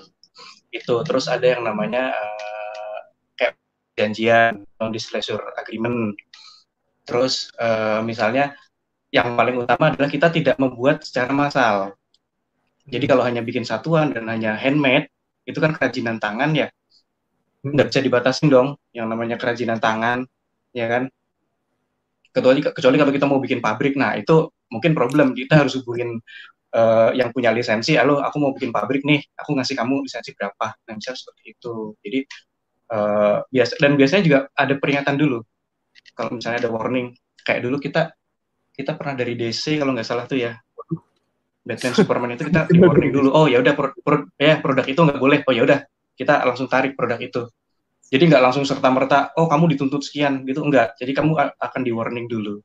[0.72, 2.98] Itu terus ada yang namanya eh,
[3.38, 3.54] kayak
[3.98, 6.16] janjian non disclosure agreement.
[7.08, 8.54] Terus eh, misalnya
[9.12, 11.76] yang paling utama adalah kita tidak membuat secara massal.
[12.87, 15.06] Jadi kalau hanya bikin satuan dan hanya handmade,
[15.46, 16.66] itu kan kerajinan tangan ya,
[17.62, 20.26] nggak bisa dibatasin dong yang namanya kerajinan tangan,
[20.72, 21.08] ya kan?
[22.32, 25.37] kecuali kecuali kalau kita mau bikin pabrik nah itu mungkin problem.
[25.37, 26.16] Kita harus hubungin
[26.72, 30.72] uh, yang punya lisensi halo aku mau bikin pabrik nih aku ngasih kamu lisensi berapa?
[30.88, 31.92] Nah misal seperti itu.
[32.00, 32.18] Jadi
[32.96, 35.38] uh, biasa dan biasanya juga ada peringatan dulu.
[36.16, 37.12] Kalau misalnya ada warning
[37.44, 38.16] kayak dulu kita
[38.72, 40.56] kita pernah dari DC kalau nggak salah tuh ya.
[41.62, 45.00] Batman Superman itu kita di warning dulu oh ya udah pro, pro, ya produk itu
[45.04, 45.38] nggak boleh.
[45.44, 45.85] Oh ya udah
[46.16, 47.44] kita langsung tarik produk itu
[48.12, 51.92] jadi nggak langsung serta merta oh kamu dituntut sekian gitu enggak jadi kamu akan di
[51.96, 52.61] warning dulu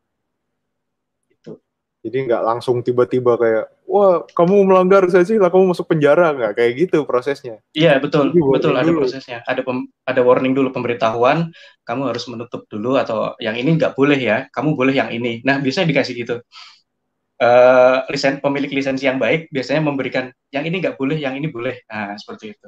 [2.07, 6.53] jadi nggak langsung tiba-tiba kayak, wah kamu melanggar saya sih, lah kamu masuk penjara nggak
[6.55, 7.59] kayak gitu prosesnya.
[7.75, 9.43] Iya betul, betul ada prosesnya.
[9.43, 11.51] Ada pem, ada warning dulu pemberitahuan,
[11.83, 15.43] kamu harus menutup dulu atau yang ini nggak boleh ya, kamu boleh yang ini.
[15.43, 16.35] Nah biasanya dikasih gitu.
[17.37, 21.83] Uh, lisen pemilik lisensi yang baik biasanya memberikan yang ini nggak boleh, yang ini boleh.
[21.91, 22.67] Nah seperti itu.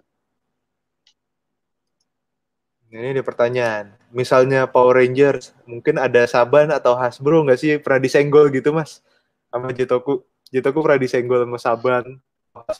[2.89, 3.86] Ini ada pertanyaan.
[4.10, 9.06] Misalnya Power Rangers, mungkin ada Saban atau Hasbro nggak sih pernah disenggol gitu, Mas?
[9.49, 10.23] sama Jitoku.
[10.49, 12.06] Jitoku pernah disenggol sama Saban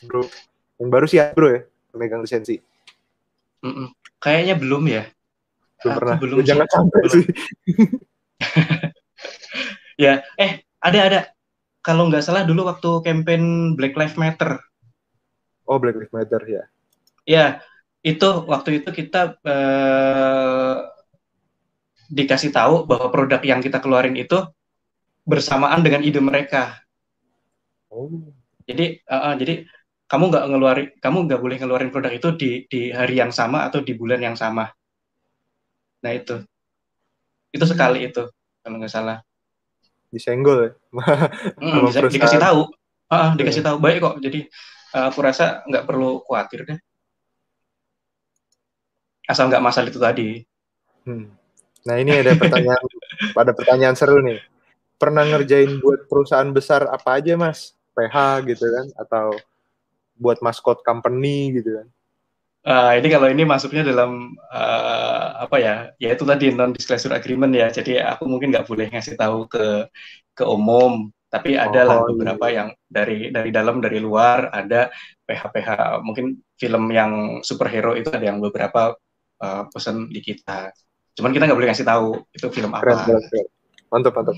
[0.06, 0.26] bro
[0.80, 1.60] yang baru sih bro ya
[1.94, 2.58] pemegang lisensi.
[3.60, 3.86] Mm -mm.
[4.22, 5.02] kayaknya belum ya.
[5.82, 6.16] Belum pernah.
[6.18, 7.12] belum ya, jangan sampai belum.
[7.12, 7.26] sih.
[10.00, 11.20] Ya eh ada ada.
[11.84, 14.56] Kalau nggak salah dulu waktu campaign Black Lives Matter.
[15.68, 16.64] Oh Black Lives Matter ya.
[17.28, 17.60] Ya
[18.00, 20.76] itu waktu itu kita eh,
[22.10, 24.40] dikasih tahu bahwa produk yang kita keluarin itu
[25.22, 26.82] bersamaan dengan ide mereka.
[27.86, 28.10] Oh.
[28.66, 29.66] Jadi uh, uh, jadi
[30.10, 33.78] kamu nggak ngeluarin kamu nggak boleh ngeluarin produk itu di di hari yang sama atau
[33.82, 34.66] di bulan yang sama.
[36.02, 36.42] Nah itu
[37.54, 37.72] itu hmm.
[37.72, 38.26] sekali itu
[38.62, 39.22] kalau nggak salah.
[40.10, 40.70] Disenggol ya?
[41.62, 42.66] hmm, bisa, dikasih tahu.
[43.10, 44.16] Uh, dikasih tahu baik kok.
[44.18, 44.50] Jadi
[44.98, 46.78] uh, aku rasa nggak perlu khawatir deh.
[49.30, 50.42] Asal nggak masalah itu tadi.
[51.06, 51.30] Hmm.
[51.86, 52.82] Nah ini ada pertanyaan,
[53.38, 54.42] pada pertanyaan seru nih
[55.00, 59.32] pernah ngerjain buat perusahaan besar apa aja mas PH gitu kan atau
[60.20, 61.86] buat maskot company gitu kan
[62.68, 67.56] uh, ini kalau ini masuknya dalam uh, apa ya ya itu tadi non disclosure agreement
[67.56, 69.88] ya jadi aku mungkin nggak boleh ngasih tahu ke
[70.36, 72.56] ke umum tapi ada lah oh, beberapa iya.
[72.60, 74.92] yang dari dari dalam dari luar ada
[75.24, 75.68] PH PH
[76.04, 78.92] mungkin film yang superhero itu ada yang beberapa
[79.40, 80.70] uh, pesan di kita
[81.16, 83.46] cuman kita nggak boleh ngasih tahu itu film apa keren, keren, keren.
[83.90, 84.36] mantap mantap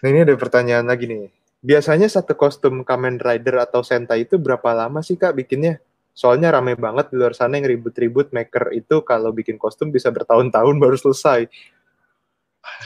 [0.00, 1.28] Nah ini ada pertanyaan lagi nih.
[1.60, 5.76] Biasanya satu kostum Kamen Rider atau Sentai itu berapa lama sih kak bikinnya?
[6.16, 10.76] Soalnya rame banget di luar sana yang ribut-ribut maker itu kalau bikin kostum bisa bertahun-tahun
[10.80, 11.52] baru selesai.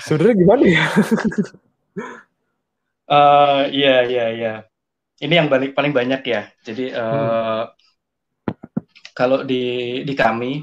[0.02, 0.84] Sebenarnya gimana ya?
[3.10, 4.54] uh, iya iya iya.
[5.22, 6.50] Ini yang balik paling banyak ya.
[6.66, 7.62] Jadi uh, hmm.
[9.14, 10.58] Kalau di di kami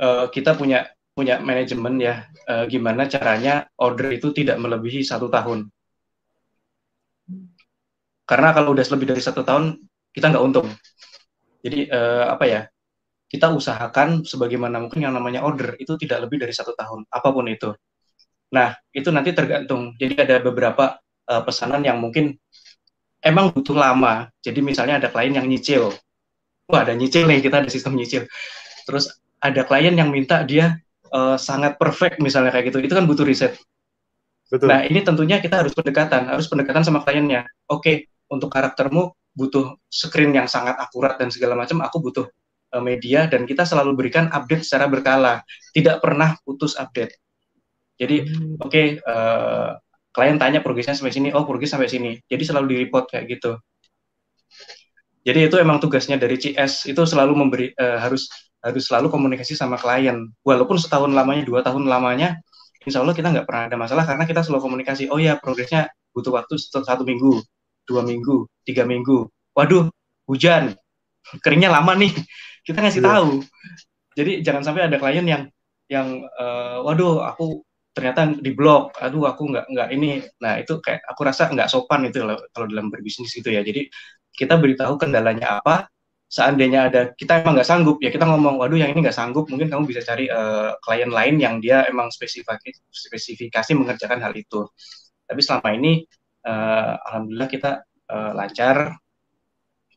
[0.00, 5.70] uh, kita punya punya manajemen ya uh, gimana caranya order itu tidak melebihi satu tahun.
[8.24, 9.78] Karena kalau udah lebih dari satu tahun
[10.10, 10.66] kita nggak untung.
[11.60, 12.60] Jadi uh, apa ya
[13.30, 17.46] kita usahakan sebagaimana mungkin yang namanya order itu tidak lebih dari satu tahun apa pun
[17.46, 17.70] itu.
[18.50, 19.92] Nah itu nanti tergantung.
[20.00, 20.98] Jadi ada beberapa
[21.30, 22.34] uh, pesanan yang mungkin
[23.22, 24.32] emang butuh lama.
[24.42, 25.94] Jadi misalnya ada klien yang nyicil
[26.70, 28.24] wah ada nyicil nih kita ada sistem nyicil
[28.84, 29.10] terus
[29.44, 30.80] ada klien yang minta dia
[31.14, 33.54] uh, sangat perfect misalnya kayak gitu, itu kan butuh riset.
[34.50, 34.68] Betul.
[34.68, 37.46] Nah ini tentunya kita harus pendekatan, harus pendekatan sama kliennya.
[37.70, 37.96] Oke, okay,
[38.28, 42.26] untuk karaktermu butuh screen yang sangat akurat dan segala macam, aku butuh
[42.74, 47.14] uh, media dan kita selalu berikan update secara berkala, tidak pernah putus update.
[47.94, 48.58] Jadi hmm.
[48.58, 49.70] oke, okay, uh, eh,
[50.10, 53.54] klien tanya progresnya sampai sini, oh progres sampai sini, jadi selalu di report kayak gitu.
[55.24, 58.28] Jadi itu emang tugasnya dari CS itu selalu memberi uh, harus
[58.60, 60.28] harus selalu komunikasi sama klien.
[60.44, 62.40] Walaupun setahun lamanya, dua tahun lamanya,
[62.84, 65.08] insya Allah kita nggak pernah ada masalah karena kita selalu komunikasi.
[65.08, 67.40] Oh ya, progresnya butuh waktu satu minggu,
[67.88, 69.28] dua minggu, tiga minggu.
[69.56, 69.88] Waduh,
[70.28, 70.76] hujan,
[71.40, 72.12] keringnya lama nih.
[72.66, 73.12] Kita ngasih yeah.
[73.20, 73.30] tahu.
[74.16, 75.42] Jadi jangan sampai ada klien yang
[75.84, 77.60] yang uh, waduh aku
[77.92, 80.24] ternyata di blok, aduh aku nggak nggak ini.
[80.40, 83.60] Nah itu kayak aku rasa nggak sopan itu kalau dalam berbisnis itu ya.
[83.60, 83.86] Jadi
[84.34, 85.88] kita beritahu kendalanya apa,
[86.34, 89.70] seandainya ada kita emang nggak sanggup ya kita ngomong waduh yang ini nggak sanggup mungkin
[89.70, 94.66] kamu bisa cari uh, klien lain yang dia emang spesifikasi spesifikasi mengerjakan hal itu.
[95.24, 96.02] Tapi selama ini
[96.44, 97.70] uh, alhamdulillah kita
[98.10, 98.98] uh, lancar.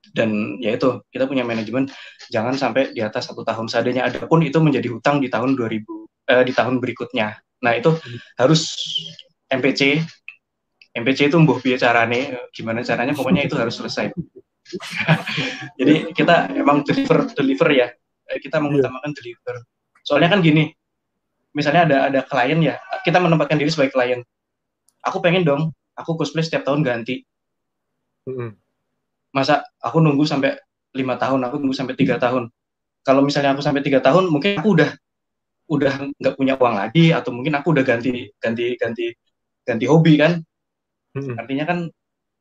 [0.08, 1.84] Dan ya itu kita punya manajemen
[2.32, 3.68] jangan sampai di atas satu tahun.
[3.68, 7.38] Seadanya ada pun itu menjadi hutang di tahun 2000 uh, di tahun berikutnya.
[7.60, 7.92] Nah itu
[8.40, 8.72] harus
[9.52, 10.00] MPC
[10.98, 14.10] MPC itu mbuh biaya carane gimana caranya pokoknya itu harus selesai
[15.80, 17.88] Jadi kita emang deliver deliver ya.
[18.28, 18.64] Eh, kita iya.
[18.68, 19.64] mengutamakan deliver.
[20.04, 20.68] Soalnya kan gini,
[21.58, 24.22] misalnya ada ada klien ya kita menempatkan diri sebagai klien
[25.02, 27.26] aku pengen dong aku cosplay setiap tahun ganti
[29.34, 30.54] masa aku nunggu sampai
[30.94, 32.54] lima tahun aku nunggu sampai tiga tahun
[33.02, 34.94] kalau misalnya aku sampai tiga tahun mungkin aku udah
[35.68, 39.18] udah nggak punya uang lagi atau mungkin aku udah ganti ganti ganti
[39.66, 40.38] ganti hobi kan
[41.18, 41.36] Mm-mm.
[41.36, 41.80] artinya kan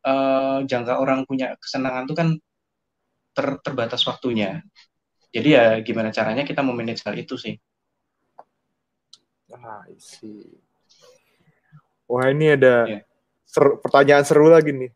[0.07, 2.29] eh, jangka orang punya kesenangan tuh kan
[3.33, 4.61] ter- terbatas waktunya
[5.33, 7.57] jadi ya gimana caranya kita memanage hal itu sih
[9.47, 10.43] Ah, I see.
[12.11, 13.01] Wah ini ada Iya.
[13.47, 14.91] ser- pertanyaan seru lagi nih.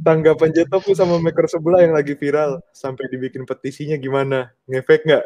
[0.00, 4.48] Tanggapan Jetoku sama maker sebelah yang lagi viral sampai dibikin petisinya gimana?
[4.64, 5.24] Ngefek nggak?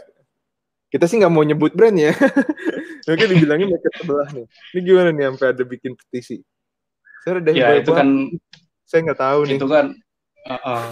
[0.91, 2.11] Kita sih nggak mau nyebut brand ya.
[3.09, 4.47] Mungkin dibilangin maker sebelah nih.
[4.75, 6.37] Ini gimana nih sampai ada bikin petisi?
[7.29, 8.09] Saya udah ya itu kan
[8.89, 9.57] saya nggak tahu nih.
[9.61, 9.87] itu kan
[10.49, 10.85] uh, uh,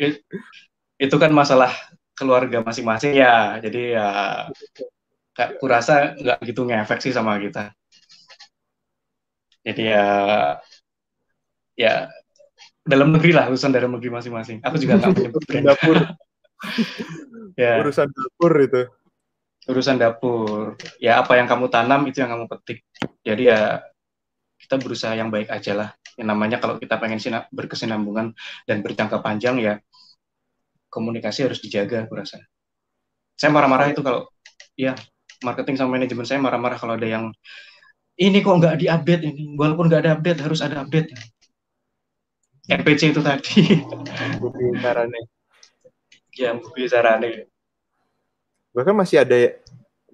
[0.00, 0.24] it-
[0.96, 1.72] itu kan masalah
[2.16, 3.60] keluarga masing-masing ya.
[3.60, 4.08] Jadi ya
[5.36, 7.74] kayak kurasa nggak gitu ngefek sih sama kita.
[9.64, 10.04] Jadi ya
[11.74, 12.08] ya
[12.84, 14.58] dalam negeri lah urusan dalam negeri masing-masing.
[14.62, 15.96] Aku juga nggak menyebut dapur,
[17.60, 17.80] ya.
[17.80, 18.82] Urusan dapur itu.
[19.64, 20.76] urusan dapur.
[21.00, 22.84] Ya apa yang kamu tanam itu yang kamu petik.
[23.24, 23.80] Jadi ya
[24.64, 25.88] kita berusaha yang baik aja lah.
[26.16, 28.32] Yang namanya kalau kita pengen sina- berkesinambungan
[28.64, 29.76] dan berjangka panjang ya
[30.88, 32.40] komunikasi harus dijaga aku rasa.
[33.36, 34.30] Saya marah-marah itu kalau
[34.78, 34.96] ya
[35.44, 37.24] marketing sama manajemen saya marah-marah kalau ada yang
[38.14, 39.58] ini kok nggak diupdate ini?
[39.58, 41.12] Walaupun nggak ada update harus ada update
[42.64, 43.84] NPC itu tadi.
[44.42, 45.20] Bukti caranya.
[46.34, 47.46] yang bicaranya
[48.74, 49.54] Bahkan masih ada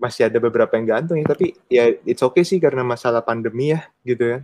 [0.01, 3.85] masih ada beberapa yang gantung ya, tapi ya it's okay sih karena masalah pandemi ya
[4.01, 4.39] gitu ya.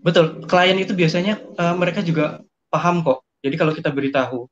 [0.00, 2.38] Betul, klien itu biasanya eh, mereka juga
[2.70, 3.26] paham kok.
[3.42, 4.46] Jadi kalau kita beritahu,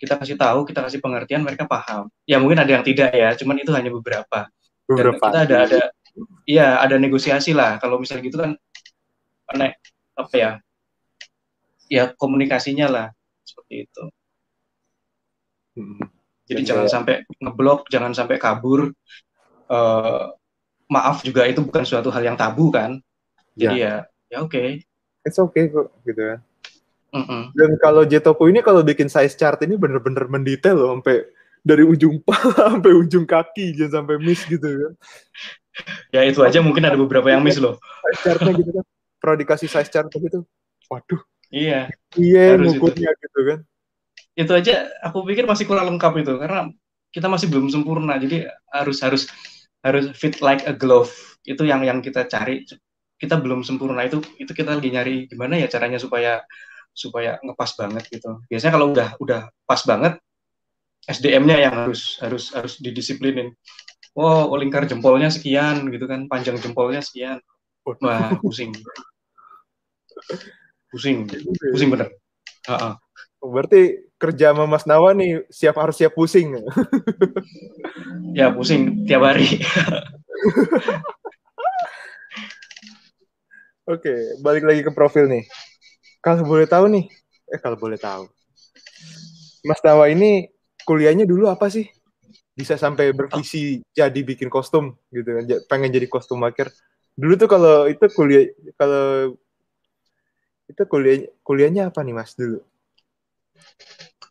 [0.00, 2.08] kita kasih tahu, kita kasih pengertian, mereka paham.
[2.24, 4.48] Ya mungkin ada yang tidak ya, cuman itu hanya beberapa.
[4.88, 5.22] Dan Beberapa.
[5.28, 5.80] kita ada ada,
[6.48, 7.76] iya ada negosiasi lah.
[7.78, 8.56] Kalau misalnya gitu kan,
[9.52, 9.76] aneh
[10.16, 10.50] apa ya?
[11.92, 13.06] Ya komunikasinya lah
[13.44, 14.04] seperti itu.
[15.76, 16.04] Mm.
[16.42, 18.90] Jadi Dan jangan kayak- sampai ngeblok, jangan sampai kabur.
[19.72, 20.24] Eh,
[20.92, 23.00] maaf juga itu bukan suatu hal yang tabu kan.
[23.56, 24.84] Jadi ya, ya oke.
[25.24, 26.36] It's okay kok gitu ya.
[27.12, 27.52] Mm-mm.
[27.56, 31.24] Dan kalau Jetoku ini kalau bikin size chart ini bener-bener mendetail loh sampai
[31.64, 34.92] dari ujung pala sampai ujung kaki jangan sampai miss gitu kan.
[36.12, 37.80] Ya itu aja mungkin ada beberapa yang miss loh.
[38.12, 38.84] Size chartnya gitu kan.
[39.20, 40.44] Pernah dikasih size chart gitu.
[40.92, 41.88] Waduh, Iya.
[42.20, 43.60] iya ngukurnya gitu kan.
[44.32, 46.72] itu aja aku pikir masih kurang lengkap itu karena
[47.12, 49.28] kita masih belum sempurna jadi harus harus
[49.82, 51.10] harus fit like a glove.
[51.42, 52.66] Itu yang yang kita cari.
[53.18, 54.02] Kita belum sempurna.
[54.06, 56.42] Itu itu kita lagi nyari gimana ya caranya supaya
[56.94, 58.42] supaya ngepas banget gitu.
[58.50, 60.18] Biasanya kalau udah udah pas banget
[61.06, 63.54] SDM-nya yang harus harus harus didisiplinin.
[64.14, 66.26] Wow lingkar jempolnya sekian gitu kan.
[66.30, 67.38] Panjang jempolnya sekian.
[67.82, 68.70] Wah pusing.
[70.92, 71.26] Pusing.
[71.72, 72.08] Pusing bener.
[72.68, 72.92] Heeh.
[73.42, 76.54] Berarti kerja sama Mas Nawa nih siap harus siap pusing.
[78.38, 79.58] ya pusing tiap hari
[83.82, 85.42] Oke, balik lagi ke profil nih.
[86.22, 87.10] Kalau boleh tahu nih,
[87.50, 88.30] eh kalau boleh tahu.
[89.66, 90.46] Mas Nawa ini
[90.86, 91.90] kuliahnya dulu apa sih?
[92.54, 96.70] Bisa sampai bervisi jadi bikin kostum gitu kan, pengen jadi kostum maker.
[97.18, 99.34] Dulu tuh kalau itu kuliah kalau
[100.70, 102.62] itu kuliah kuliahnya apa nih Mas dulu?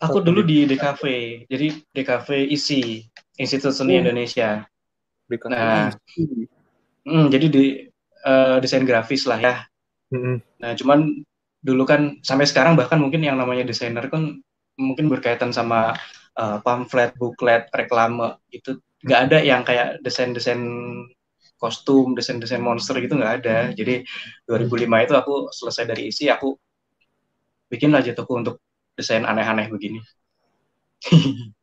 [0.01, 1.03] Aku dulu di DKV,
[1.45, 3.05] jadi DKV ISI,
[3.37, 4.01] Institut Seni Oh.
[4.01, 4.65] Indonesia.
[5.29, 5.51] BKV.
[5.53, 5.93] Nah.
[7.05, 7.65] Hmm, jadi di
[8.21, 9.55] eh, desain grafis lah ya.
[10.13, 10.41] Mm-mm.
[10.61, 11.05] Nah, cuman
[11.61, 14.41] dulu kan sampai sekarang bahkan mungkin yang namanya desainer kan
[14.77, 15.93] mungkin berkaitan sama
[16.37, 20.61] eh, pamflet, booklet, reklame itu nggak ada yang kayak desain-desain
[21.61, 23.57] kostum, desain-desain monster gitu nggak ada.
[23.77, 24.01] Jadi
[24.49, 26.57] 2005 itu aku selesai dari isi, aku
[27.69, 28.55] bikin aja toko untuk
[29.01, 29.99] desain aneh-aneh begini.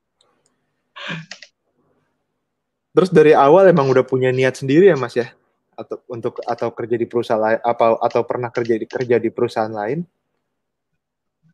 [2.99, 5.31] Terus dari awal emang udah punya niat sendiri ya Mas ya?
[5.79, 9.71] Atau untuk atau kerja di perusahaan lain apa atau pernah kerja di kerja di perusahaan
[9.71, 10.03] lain?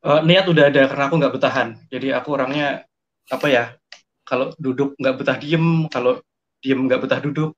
[0.04, 1.68] Eh, niat udah ada karena aku nggak betahan.
[1.88, 2.88] Jadi aku orangnya
[3.28, 3.64] apa ya?
[4.24, 6.20] Kalau duduk nggak betah diem, kalau
[6.64, 7.52] diem nggak betah duduk.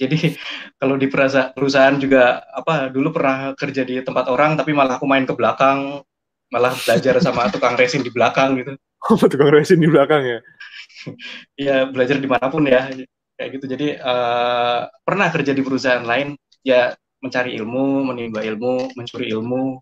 [0.00, 0.16] Jadi
[0.80, 2.88] kalau di perusahaan juga apa?
[2.92, 6.04] Dulu pernah kerja di tempat orang, tapi malah aku main ke belakang,
[6.52, 8.72] malah belajar sama tukang resin di belakang gitu.
[9.10, 10.38] Oh, tukang resin di belakang ya.
[11.58, 12.88] Ya belajar di mana pun ya,
[13.36, 13.64] kayak gitu.
[13.76, 19.80] Jadi eh, pernah kerja di perusahaan lain, ya mencari ilmu, menimba ilmu, mencuri ilmu,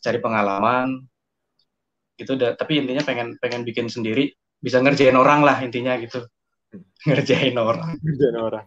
[0.00, 1.04] cari pengalaman,
[2.18, 2.32] gitu.
[2.40, 6.24] Da- Tapi intinya pengen pengen bikin sendiri, bisa ngerjain orang lah intinya gitu,
[7.08, 7.96] ngerjain orang.
[8.02, 8.66] Kerjaan orang.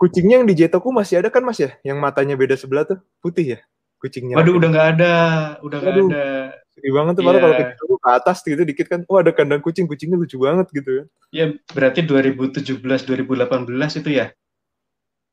[0.00, 1.70] kucingnya yang di Jetoku masih ada kan mas ya?
[1.86, 3.58] Yang matanya beda sebelah tuh putih ya
[4.02, 4.34] kucingnya.
[4.34, 5.14] Waduh udah nggak ada,
[5.62, 6.26] udah nggak ada.
[6.74, 7.38] Sedih banget tuh, Iya.
[7.38, 7.72] kalau kita
[8.02, 11.06] ke atas gitu dikit kan, oh ada kandang kucing, kucingnya lucu banget gitu.
[11.30, 14.34] Ya berarti 2017 2018 itu ya.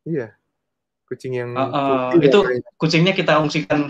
[0.05, 0.37] Iya.
[1.09, 2.69] Kucing yang Ah, ah, putih itu warnanya.
[2.77, 3.89] kucingnya kita ungsikan.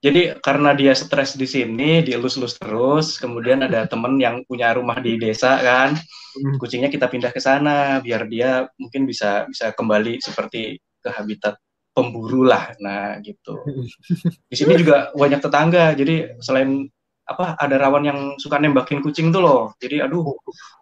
[0.00, 5.20] Jadi karena dia stres di sini, dielus-elus terus, kemudian ada temen yang punya rumah di
[5.20, 5.92] desa kan,
[6.32, 6.56] Hmm.
[6.56, 12.46] kucingnya kita pindah ke sana biar dia mungkin bisa bisa kembali seperti ke habitat pemburu
[12.46, 12.74] lah.
[12.78, 13.60] Nah, gitu.
[14.50, 15.92] Di sini juga banyak tetangga.
[15.94, 16.86] Jadi selain
[17.30, 19.62] apa ada rawan yang suka nembakin kucing tuh loh.
[19.78, 20.34] Jadi aduh,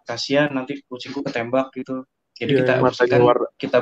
[0.05, 2.05] kasihan nanti kucingku ketembak gitu.
[2.39, 3.47] Jadi Iya, kita ungsikan warna.
[3.59, 3.79] kita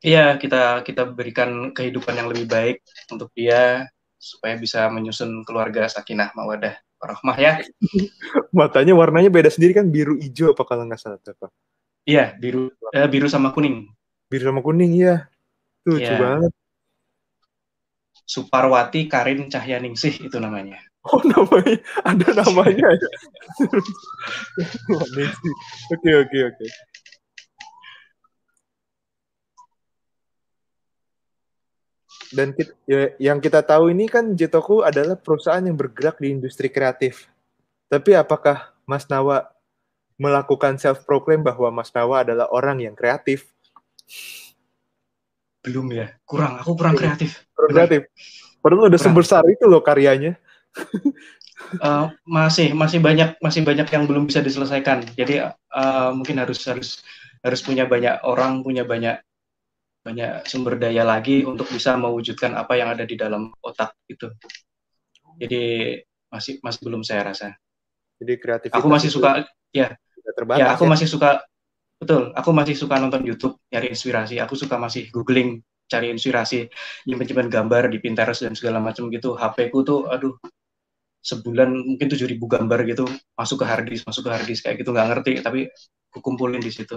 [0.00, 2.80] Iya, kita kita berikan kehidupan yang lebih baik
[3.12, 3.84] untuk dia
[4.16, 7.52] supaya bisa menyusun keluarga sakinah mawadah warahmah ya.
[8.56, 11.48] Matanya warnanya beda sendiri kan biru hijau apa kalau nggak salah apa?
[12.04, 13.92] Iya, biru eh, biru sama kuning.
[14.28, 15.28] Biru sama kuning iya.
[15.84, 16.20] Tuh lucu Iya.
[16.20, 16.52] banget.
[18.30, 20.78] Suparwati Karin Cahyaningsih itu namanya.
[21.00, 23.10] Oh namanya ada namanya ya.
[25.96, 26.66] Oke oke oke.
[32.30, 36.70] Dan kita, ya, yang kita tahu ini kan Jetoku adalah perusahaan yang bergerak di industri
[36.70, 37.26] kreatif.
[37.90, 39.50] Tapi apakah Mas Nawa
[40.14, 43.50] melakukan self proclaim bahwa Mas Nawa adalah orang yang kreatif?
[45.60, 46.60] Belum ya, kurang.
[46.60, 47.44] Aku kurang kreatif.
[47.52, 48.08] Kurang kreatif.
[48.60, 49.04] Padahal udah Kurang.
[49.16, 50.36] sebesar itu loh karyanya.
[51.70, 55.06] Eh, masih masih banyak masih banyak yang belum bisa diselesaikan.
[55.12, 57.04] Jadi eh, mungkin harus harus
[57.44, 59.20] harus punya banyak orang, punya banyak
[60.00, 64.32] banyak sumber daya lagi untuk bisa mewujudkan apa yang ada di dalam otak itu.
[65.36, 65.94] Jadi
[66.32, 67.54] masih masih belum saya rasa.
[68.18, 69.94] Jadi kreativitas Aku masih suka ya
[70.56, 70.90] ya aku ya.
[70.90, 71.44] masih suka
[72.00, 76.70] betul aku masih suka nonton YouTube nyari inspirasi aku suka masih googling cari inspirasi
[77.04, 80.32] nyimpen-nyimpen gambar di Pinterest dan segala macam gitu HP ku tuh aduh
[81.20, 83.04] sebulan mungkin 7000 gambar gitu
[83.36, 85.68] masuk ke harddisk masuk ke harddisk kayak gitu nggak ngerti tapi
[86.08, 86.96] aku kumpulin di situ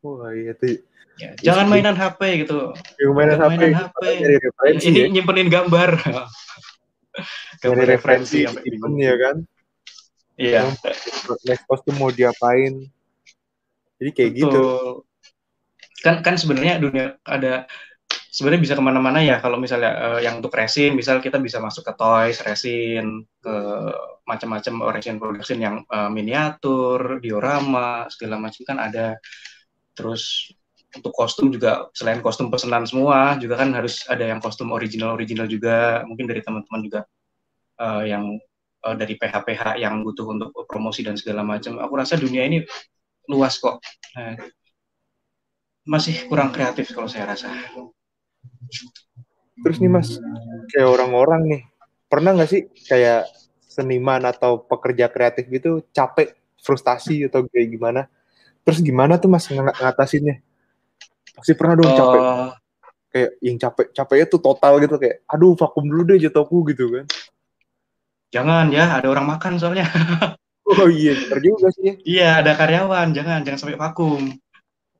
[0.00, 0.80] Wah iya tuh.
[1.20, 4.02] ya, jangan mainan HP gitu Yang mainan Jangan HP, mainan HP.
[4.46, 5.06] referensi ini ya.
[5.10, 5.90] nyimpenin gambar
[7.66, 9.36] gambar referensi, referensi ya kan.
[10.40, 10.62] iya
[11.44, 12.88] Next post tuh mau diapain.
[14.00, 14.48] Jadi kayak gitu.
[14.48, 14.90] Betul.
[16.00, 17.68] Kan kan sebenarnya dunia ada
[18.32, 21.84] sebenarnya bisa ke mana-mana ya kalau misalnya eh, yang untuk resin, misal kita bisa masuk
[21.84, 23.54] ke toys, resin, ke
[24.24, 29.20] macam-macam resin production yang eh, miniatur, diorama, segala macam kan ada.
[29.92, 30.48] Terus
[30.90, 35.46] untuk kostum juga selain kostum pesanan semua juga kan harus ada yang kostum original original
[35.46, 37.00] juga mungkin dari teman-teman juga
[37.78, 38.24] eh, yang
[38.86, 41.78] eh, dari PH-PH yang butuh untuk promosi dan segala macam.
[41.82, 42.64] Aku rasa dunia ini
[43.30, 43.78] luas kok.
[44.18, 44.34] Nah,
[45.86, 47.48] masih kurang kreatif kalau saya rasa.
[49.60, 50.18] Terus nih mas,
[50.72, 51.62] kayak orang-orang nih,
[52.10, 53.28] pernah nggak sih kayak
[53.70, 58.02] seniman atau pekerja kreatif gitu capek, frustasi atau kayak gimana?
[58.66, 60.42] Terus gimana tuh mas ng ngatasinnya?
[61.36, 62.50] Pasti pernah dong capek, Eh,
[63.10, 67.06] kayak yang capek, capeknya tuh total gitu kayak, aduh vakum dulu deh jatuhku gitu kan?
[68.30, 69.90] jangan ya, ada orang makan soalnya.
[70.70, 71.82] Oh iya, bener juga sih.
[71.88, 71.94] ya.
[72.06, 74.22] iya, ada karyawan, jangan jangan sampai vakum.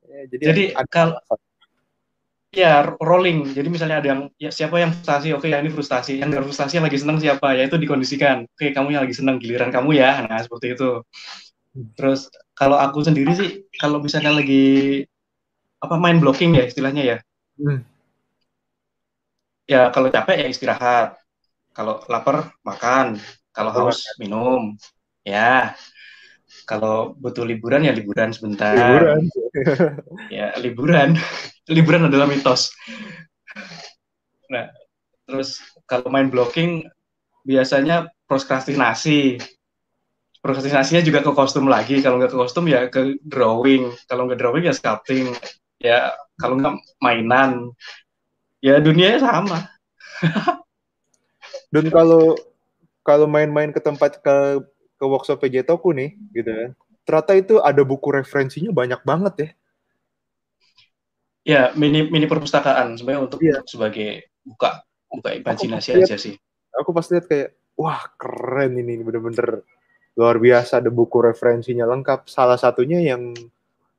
[0.09, 1.19] Ya, jadi Jadi, ada kal-
[2.51, 3.55] Ya, rolling.
[3.55, 6.19] Jadi misalnya ada yang ya siapa yang frustasi, oke ya ini frustasi.
[6.19, 7.47] Yang nggak frustasi yang lagi senang siapa?
[7.55, 8.43] Ya itu dikondisikan.
[8.43, 10.27] Oke, kamu yang lagi senang giliran kamu ya.
[10.27, 10.99] Nah, seperti itu.
[11.95, 13.49] Terus kalau aku sendiri sih
[13.79, 15.03] kalau misalnya lagi
[15.81, 17.17] apa main blocking ya istilahnya ya.
[17.57, 17.81] Hmm.
[19.71, 21.07] Ya kalau capek ya istirahat.
[21.75, 23.17] Kalau lapar makan.
[23.55, 24.75] Kalau haus minum.
[25.25, 25.75] Ya.
[26.67, 28.75] Kalau butuh liburan ya liburan sebentar.
[28.75, 29.21] liburan.
[30.37, 31.09] ya liburan.
[31.71, 32.75] Liburan adalah mitos.
[34.51, 34.67] Nah
[35.23, 36.83] terus kalau main blocking
[37.47, 39.39] biasanya prokrastinasi.
[40.41, 42.01] Prokrastinasinya juga ke kostum lagi.
[42.03, 43.93] Kalau nggak ke kostum ya ke drawing.
[44.09, 45.31] Kalau nggak drawing ya sculpting.
[45.79, 47.71] Ya kalau nggak mainan.
[48.59, 49.69] Ya dunianya sama.
[51.73, 52.35] Dan kalau
[53.01, 54.61] kalau main-main ke tempat ke
[55.01, 56.69] ke workshop Jetoku nih, gitu kan.
[57.01, 59.49] Ternyata itu ada buku referensinya banyak banget ya.
[61.41, 66.37] ya mini mini perpustakaan sebenarnya untuk, untuk sebagai buka buka imajinasi aja sih
[66.77, 69.65] Aku pas lihat kayak, wah keren ini bener-bener
[70.13, 72.29] luar biasa ada buku referensinya lengkap.
[72.29, 73.33] Salah satunya yang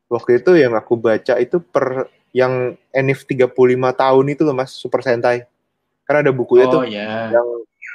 [0.07, 3.53] waktu itu yang aku baca itu per yang Enif 35
[3.92, 5.44] tahun itu loh Mas Super Sentai.
[6.07, 7.48] Karena ada bukunya oh tuh ya yang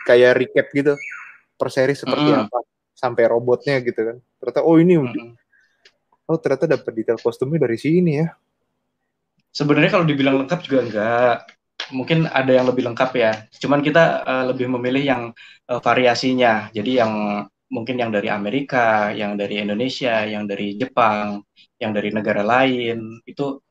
[0.05, 0.93] kayak recap gitu
[1.58, 2.45] per seri seperti Mm-mm.
[2.45, 2.66] apa
[2.98, 4.18] sampai robotnya gitu kan.
[4.41, 5.30] Ternyata oh ini Mm-mm.
[6.28, 8.34] oh ternyata dapat detail kostumnya dari sini ya.
[9.54, 11.38] Sebenarnya kalau dibilang lengkap juga enggak.
[11.93, 13.32] Mungkin ada yang lebih lengkap ya.
[13.62, 15.24] Cuman kita uh, lebih memilih yang
[15.70, 16.68] uh, variasinya.
[16.74, 17.14] Jadi yang
[17.72, 21.45] mungkin yang dari Amerika, yang dari Indonesia, yang dari Jepang,
[21.80, 23.62] yang dari negara lain itu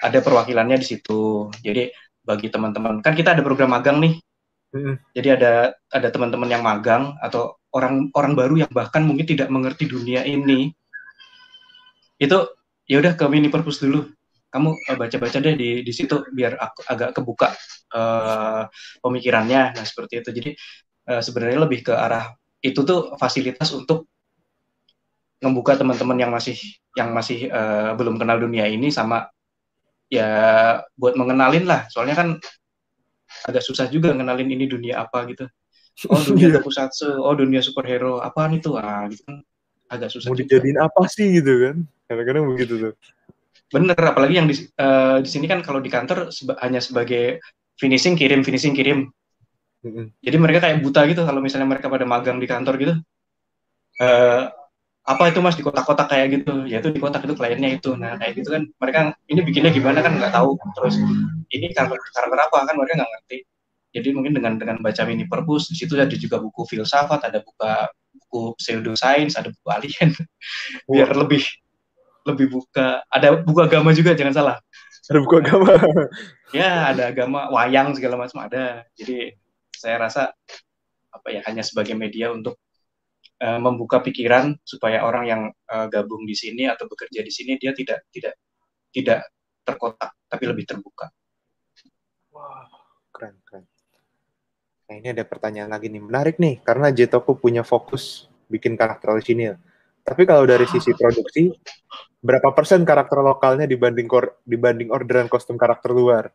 [0.00, 1.50] ada perwakilannya di situ.
[1.60, 1.90] Jadi
[2.26, 4.14] bagi teman-teman kan kita ada program magang nih.
[4.74, 4.98] Hmm.
[5.14, 9.84] Jadi ada ada teman-teman yang magang atau orang orang baru yang bahkan mungkin tidak mengerti
[9.84, 10.72] dunia ini.
[12.16, 12.56] Itu
[12.88, 14.08] ya udah ke mini purpose dulu.
[14.48, 17.52] Kamu uh, baca-baca deh di di situ biar aku agak kebuka
[17.92, 18.64] uh,
[19.04, 19.76] pemikirannya.
[19.76, 20.30] Nah seperti itu.
[20.32, 20.50] Jadi
[21.12, 22.32] uh, sebenarnya lebih ke arah
[22.64, 24.08] itu tuh fasilitas untuk
[25.44, 26.56] membuka teman-teman yang masih
[26.96, 29.28] yang masih uh, belum kenal dunia ini sama
[30.08, 31.84] ya buat mengenalin lah.
[31.92, 32.28] Soalnya kan
[33.44, 35.44] agak susah juga ngenalin ini dunia apa gitu
[36.12, 36.56] oh dunia iya.
[36.60, 39.36] tokusatsu oh dunia superhero apa itu ah gitu kan
[39.86, 41.76] agak susah mau dijadiin apa sih gitu kan
[42.10, 42.94] kadang-kadang begitu tuh
[43.66, 47.42] Bener, apalagi yang di, uh, di sini kan kalau di kantor seba hanya sebagai
[47.74, 49.10] finishing kirim, finishing kirim.
[49.82, 50.06] Mm-hmm.
[50.22, 52.94] Jadi mereka kayak buta gitu kalau misalnya mereka pada magang di kantor gitu.
[53.98, 54.54] Uh,
[55.06, 56.66] apa itu mas di kotak-kotak kayak gitu?
[56.70, 57.98] Ya itu di kotak itu kliennya itu.
[57.98, 60.54] Nah kayak gitu kan mereka ini bikinnya gimana kan nggak tahu.
[60.78, 60.94] Terus
[61.50, 63.38] ini karakter, karakter apa kan mereka nggak ngerti.
[63.96, 67.88] Jadi mungkin dengan dengan baca mini purpose di situ ada juga buku filsafat, ada buka
[68.12, 70.12] buku pseudoscience, ada buku alien.
[70.92, 71.40] Biar lebih
[72.28, 73.00] lebih buka.
[73.08, 74.56] Ada buku agama juga jangan salah.
[75.08, 75.72] Ada buku agama.
[76.54, 78.86] Ya ada agama wayang segala macam ada.
[78.94, 79.34] Jadi
[79.74, 80.30] saya rasa
[81.10, 82.62] apa ya hanya sebagai media untuk
[83.42, 87.74] uh, membuka pikiran supaya orang yang uh, gabung di sini atau bekerja di sini dia
[87.74, 88.38] tidak tidak
[88.94, 89.26] tidak
[89.66, 91.10] terkotak tapi lebih terbuka.
[92.30, 92.70] Wah
[93.10, 93.66] keren keren
[94.86, 99.58] nah ini ada pertanyaan lagi nih menarik nih karena Jetoku punya fokus bikin karakter orisinil
[100.06, 101.50] tapi kalau dari sisi produksi,
[102.22, 104.06] berapa persen karakter lokalnya dibanding
[104.46, 106.30] dibanding orderan kostum karakter luar?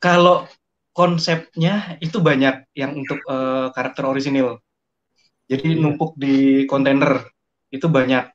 [0.00, 0.48] Kalau
[0.96, 4.64] konsepnya itu banyak yang untuk uh, karakter orisinil.
[5.44, 5.80] Jadi hmm.
[5.84, 7.20] numpuk di kontainer
[7.68, 8.32] itu banyak.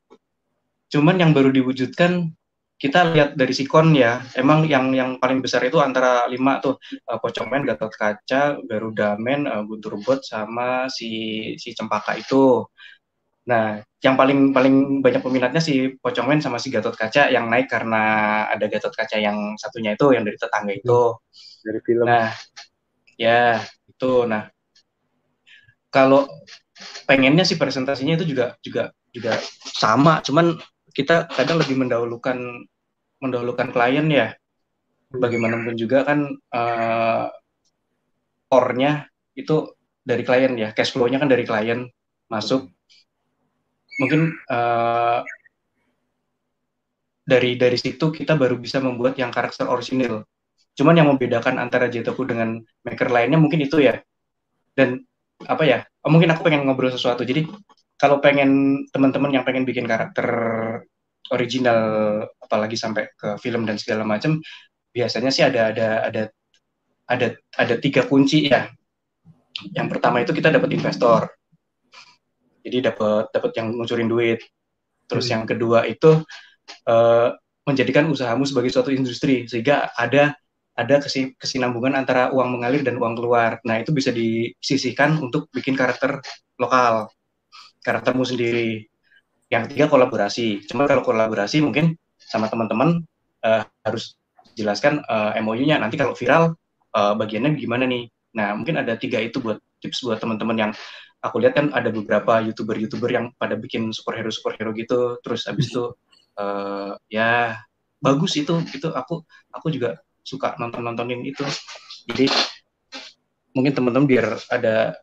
[0.94, 2.30] Cuman yang baru diwujudkan
[2.74, 7.18] kita lihat dari sikon ya, emang yang yang paling besar itu antara lima tuh uh,
[7.22, 11.10] Pocongmen, Gatot Kaca, Garuda Men, uh, Guntur Bot sama si
[11.54, 12.66] si Cempaka itu.
[13.46, 18.02] Nah, yang paling paling banyak peminatnya si Pocongmen sama si Gatot Kaca yang naik karena
[18.50, 21.14] ada Gatot Kaca yang satunya itu yang dari tetangga itu.
[21.62, 22.04] Dari film.
[22.10, 22.34] Nah,
[23.14, 24.26] ya itu.
[24.26, 24.50] Nah,
[25.94, 26.26] kalau
[27.06, 30.58] pengennya sih presentasinya itu juga juga juga sama, cuman
[30.94, 32.38] kita kadang lebih mendahulukan
[33.18, 34.28] mendahulukan klien ya.
[35.14, 37.26] Bagaimanapun juga kan uh,
[38.50, 41.86] core-nya itu dari klien ya, cash flow-nya kan dari klien
[42.30, 42.70] masuk
[43.94, 45.22] mungkin uh,
[47.24, 50.26] dari dari situ kita baru bisa membuat yang karakter orisinil.
[50.74, 54.02] Cuman yang membedakan antara Jetoku dengan maker lainnya mungkin itu ya.
[54.74, 55.00] Dan
[55.46, 55.86] apa ya?
[56.02, 57.22] Oh, mungkin aku pengen ngobrol sesuatu.
[57.22, 57.46] Jadi
[58.00, 60.28] kalau pengen teman-teman yang pengen bikin karakter
[61.32, 61.80] original
[62.42, 64.38] apalagi sampai ke film dan segala macam
[64.92, 66.22] biasanya sih ada ada ada
[67.08, 67.26] ada
[67.56, 68.68] ada tiga kunci ya.
[69.70, 71.30] Yang pertama itu kita dapat investor
[72.64, 74.40] jadi dapat dapat yang ngucurin duit
[75.04, 75.32] terus hmm.
[75.36, 76.24] yang kedua itu
[76.88, 77.28] uh,
[77.68, 80.32] menjadikan usahamu sebagai suatu industri sehingga ada
[80.74, 80.98] ada
[81.38, 83.62] kesinambungan antara uang mengalir dan uang keluar.
[83.62, 86.18] Nah, itu bisa disisihkan untuk bikin karakter
[86.58, 87.06] lokal,
[87.84, 88.88] karaktermu sendiri.
[89.52, 90.64] Yang ketiga kolaborasi.
[90.66, 93.04] Cuma kalau kolaborasi mungkin sama teman-teman
[93.44, 94.16] uh, harus
[94.56, 95.76] jelaskan uh, eh, MOU-nya.
[95.76, 96.56] Nanti kalau viral
[96.96, 98.08] uh, bagiannya gimana nih?
[98.34, 100.72] Nah, mungkin ada tiga itu buat tips buat teman-teman yang
[101.24, 105.92] aku lihat kan ada beberapa youtuber-youtuber yang pada bikin superhero superhero gitu terus abis itu
[106.36, 107.60] uh, ya
[108.00, 111.44] bagus itu itu aku aku juga suka nonton nontonin itu
[112.08, 112.28] jadi
[113.56, 115.00] mungkin teman-teman biar ada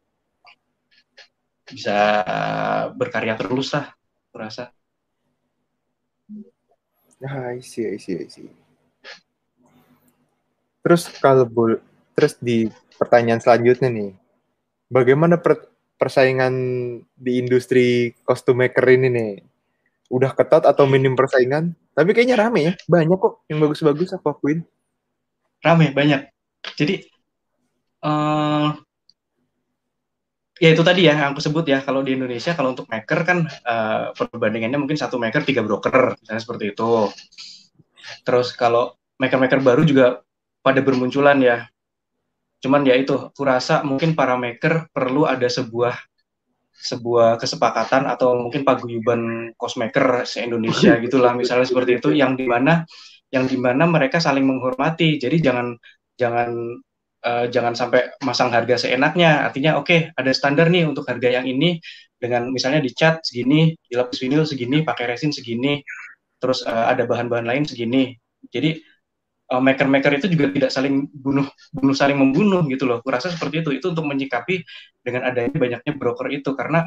[1.71, 1.97] bisa
[2.93, 3.95] berkarya terus lah
[4.29, 4.75] aku rasa
[7.21, 8.49] ah I see, I see, I see.
[10.81, 11.77] Terus kalau boleh,
[12.17, 12.65] terus di
[12.97, 14.11] pertanyaan selanjutnya nih,
[14.89, 15.69] bagaimana per,
[16.01, 16.53] persaingan
[17.13, 19.31] di industri kostum maker ini nih?
[20.09, 21.77] Udah ketat atau minim persaingan?
[21.93, 24.59] Tapi kayaknya rame ya, banyak kok yang bagus-bagus aku akuin.
[25.61, 26.25] Rame, banyak.
[26.73, 27.05] Jadi,
[28.01, 28.73] uh,
[30.61, 33.37] ya itu tadi ya yang aku sebut ya, kalau di Indonesia, kalau untuk maker kan
[33.65, 37.09] uh, perbandingannya mungkin satu maker, tiga broker, misalnya seperti itu.
[38.21, 40.21] Terus kalau maker-maker baru juga
[40.61, 41.65] pada bermunculan ya,
[42.61, 45.97] Cuman ya itu, kurasa mungkin para maker perlu ada sebuah
[46.81, 52.85] sebuah kesepakatan atau mungkin paguyuban cosmaker se-Indonesia gitulah misalnya seperti itu yang di mana
[53.29, 55.17] yang di mana mereka saling menghormati.
[55.17, 55.73] Jadi jangan
[56.17, 56.53] jangan
[57.25, 59.45] uh, jangan sampai masang harga seenaknya.
[59.47, 61.81] Artinya oke okay, ada standar nih untuk harga yang ini
[62.21, 65.81] dengan misalnya dicat segini, dilapis vinil segini, pakai resin segini,
[66.37, 68.13] terus uh, ada bahan-bahan lain segini.
[68.49, 68.77] Jadi
[69.53, 73.01] uh, maker-maker itu juga tidak saling bunuh bunuh saling membunuh gitu loh.
[73.01, 73.69] Kurasa seperti itu.
[73.77, 74.61] Itu untuk menyikapi
[75.01, 76.85] dengan adanya banyaknya broker itu karena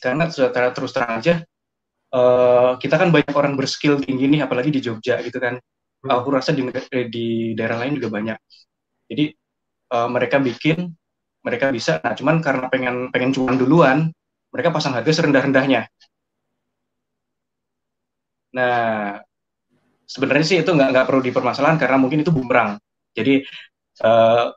[0.00, 1.34] karena secara terus terang aja
[2.14, 6.10] uh, kita kan banyak orang berskill tinggi nih apalagi di Jogja gitu kan hmm.
[6.10, 6.62] aku rasa di
[7.10, 7.26] di
[7.58, 8.38] daerah lain juga banyak
[9.08, 9.34] jadi
[9.92, 10.92] uh, mereka bikin
[11.44, 12.00] mereka bisa.
[12.00, 13.98] Nah cuman karena pengen pengen cuan duluan
[14.48, 15.84] mereka pasang harga serendah-rendahnya.
[18.56, 19.20] Nah
[20.08, 22.80] sebenarnya sih itu nggak nggak perlu dipermasalahan karena mungkin itu bumerang.
[23.12, 23.44] Jadi
[24.02, 24.48] uh,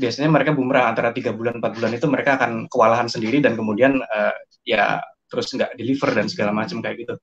[0.00, 0.96] biasanya mereka bumerang.
[0.96, 5.52] Antara tiga bulan empat bulan itu mereka akan kewalahan sendiri dan kemudian uh, ya terus
[5.52, 7.14] nggak deliver dan segala macam kayak gitu.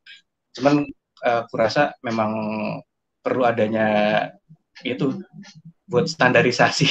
[0.61, 0.85] Cuman
[1.25, 2.31] uh, kurasa memang
[3.21, 3.87] perlu adanya
[4.81, 5.13] itu
[5.91, 6.87] buat standarisasi.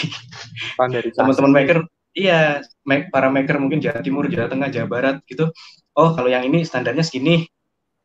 [0.77, 1.17] Standarisasi.
[1.17, 1.79] Teman-teman maker,
[2.13, 5.49] iya, para maker mungkin Jawa Timur, Jawa Tengah, Jawa Barat gitu.
[5.97, 7.49] Oh, kalau yang ini standarnya segini,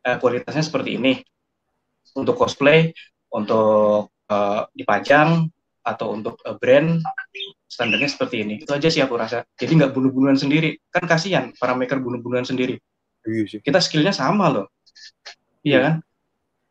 [0.07, 1.19] uh, kualitasnya seperti ini.
[2.15, 2.95] Untuk cosplay,
[3.35, 5.51] untuk uh, dipajang
[5.83, 7.03] atau untuk uh, brand
[7.67, 8.63] standarnya seperti ini.
[8.63, 9.43] Itu aja sih aku rasa.
[9.59, 10.79] Jadi nggak bunuh-bunuhan sendiri.
[10.87, 12.79] Kan kasihan para maker bunuh-bunuhan sendiri.
[13.27, 13.59] Iya.
[13.59, 14.71] Kita skillnya sama loh.
[15.65, 15.93] Iya kan?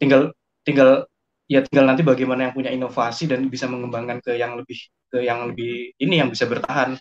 [0.00, 0.22] Tinggal
[0.64, 1.04] tinggal
[1.44, 4.78] ya tinggal nanti bagaimana yang punya inovasi dan bisa mengembangkan ke yang lebih
[5.12, 6.96] ke yang lebih ini yang bisa bertahan.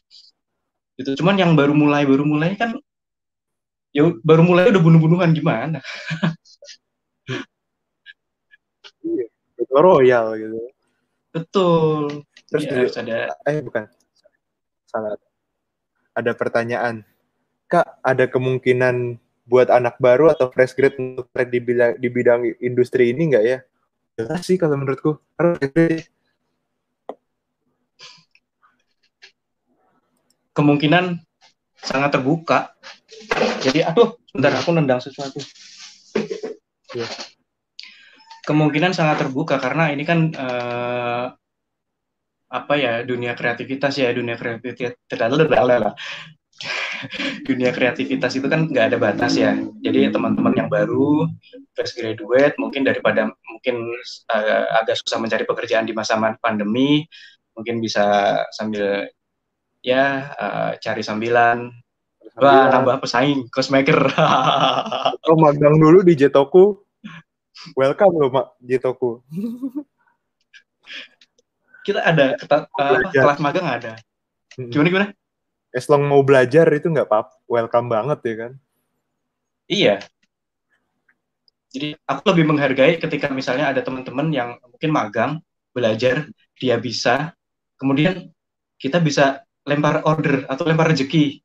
[0.99, 2.77] Itu cuman yang baru mulai baru mulai kan
[3.93, 5.79] ya baru mulai udah bunuh-bunuhan gimana?
[9.05, 9.25] iya,
[9.69, 10.57] royal gitu.
[11.33, 12.25] Betul.
[12.49, 13.17] Terus ya, harus ada
[13.49, 13.89] eh bukan.
[14.85, 15.17] Salah.
[16.13, 17.01] Ada pertanyaan.
[17.65, 19.17] Kak, ada kemungkinan
[19.49, 23.59] buat anak baru atau fresh grade untuk di bidang, di bidang industri ini enggak ya?
[24.13, 25.17] Jelas sih kalau menurutku.
[30.53, 31.17] Kemungkinan
[31.81, 32.77] sangat terbuka.
[33.65, 35.41] Jadi, aduh, sebentar aku nendang sesuatu.
[36.93, 37.09] Ya.
[38.45, 41.33] Kemungkinan sangat terbuka karena ini kan uh,
[42.53, 44.93] apa ya dunia kreativitas ya dunia kreativitas
[47.47, 49.57] dunia kreativitas itu kan nggak ada batas ya.
[49.83, 51.27] Jadi teman-teman yang baru,
[51.75, 53.75] fresh graduate, mungkin daripada mungkin
[54.31, 57.05] uh, agak susah mencari pekerjaan di masa pandemi,
[57.53, 59.07] mungkin bisa sambil
[59.83, 61.69] ya uh, cari sambilan.
[62.33, 64.09] Wah, nambah pesaing, cosmaker.
[65.29, 66.81] oh, magang dulu di Jetoku.
[67.77, 69.21] Welcome loh, Mak, Jetoku.
[71.85, 73.93] Kita ada uh, kelas magang ada.
[74.57, 75.07] Gimana gimana?
[75.73, 78.51] As long mau belajar itu nggak apa welcome banget ya kan?
[79.65, 79.95] Iya.
[81.73, 85.31] Jadi aku lebih menghargai ketika misalnya ada teman-teman yang mungkin magang
[85.73, 86.29] belajar
[86.61, 87.33] dia bisa
[87.81, 88.29] kemudian
[88.77, 91.41] kita bisa lempar order atau lempar rezeki.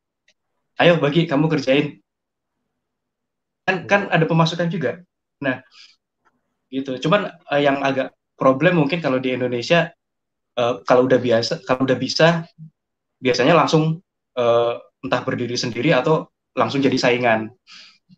[0.77, 1.97] Ayo bagi kamu kerjain.
[3.65, 5.01] Kan kan ada pemasukan juga.
[5.41, 5.65] Nah
[6.69, 7.01] gitu.
[7.01, 9.89] Cuman uh, yang agak problem mungkin kalau di Indonesia
[10.61, 12.45] uh, kalau udah biasa kalau udah bisa
[13.19, 14.05] biasanya langsung
[14.39, 17.51] uh, entah berdiri sendiri atau langsung jadi saingan.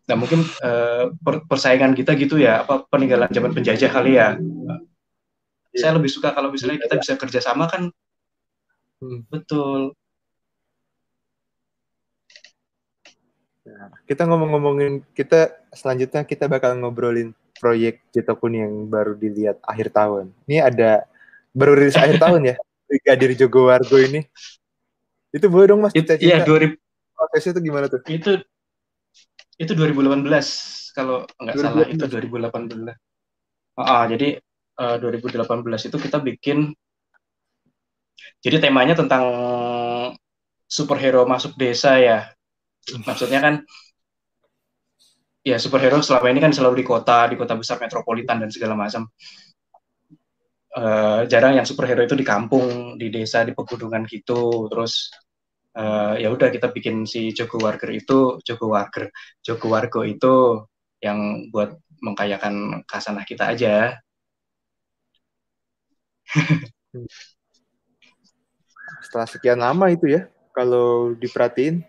[0.07, 4.37] Nah mungkin uh, per persaingan kita gitu ya, apa peninggalan zaman penjajah kali ya.
[4.37, 4.79] Yeah.
[5.71, 7.89] Saya lebih suka kalau misalnya kita bisa kerjasama kan,
[8.99, 9.27] hmm.
[9.31, 9.95] betul.
[13.61, 20.35] Nah, kita ngomong-ngomongin kita selanjutnya kita bakal ngobrolin proyek Jitokun yang baru dilihat akhir tahun.
[20.49, 21.07] Ini ada
[21.55, 22.55] baru rilis akhir tahun ya,
[22.89, 24.27] Brigadir Jogowargo ini.
[25.31, 26.75] Itu boleh dong Mas cita Iya, 2000
[27.15, 28.01] prosesnya itu gimana tuh?
[28.07, 28.31] Itu
[29.61, 30.25] itu 2018
[30.91, 32.97] kalau nggak salah itu 2018.
[33.79, 34.41] Ah, jadi
[34.81, 36.75] uh, eh, 2018 itu kita bikin
[38.41, 39.23] jadi temanya tentang
[40.65, 42.27] superhero masuk desa ya.
[43.05, 43.53] Maksudnya kan
[45.45, 49.07] ya superhero selama ini kan selalu di kota, di kota besar metropolitan dan segala macam.
[50.71, 54.71] Uh, jarang yang superhero itu di kampung, di desa, di pegunungan gitu.
[54.71, 55.11] Terus
[55.75, 59.11] uh, ya udah kita bikin si Joko Warger itu Joko Warger,
[59.43, 60.63] Joko Wargo itu
[61.03, 63.99] yang buat mengkayakan kasanah kita aja.
[69.03, 71.83] Setelah sekian lama itu ya, kalau diperhatiin,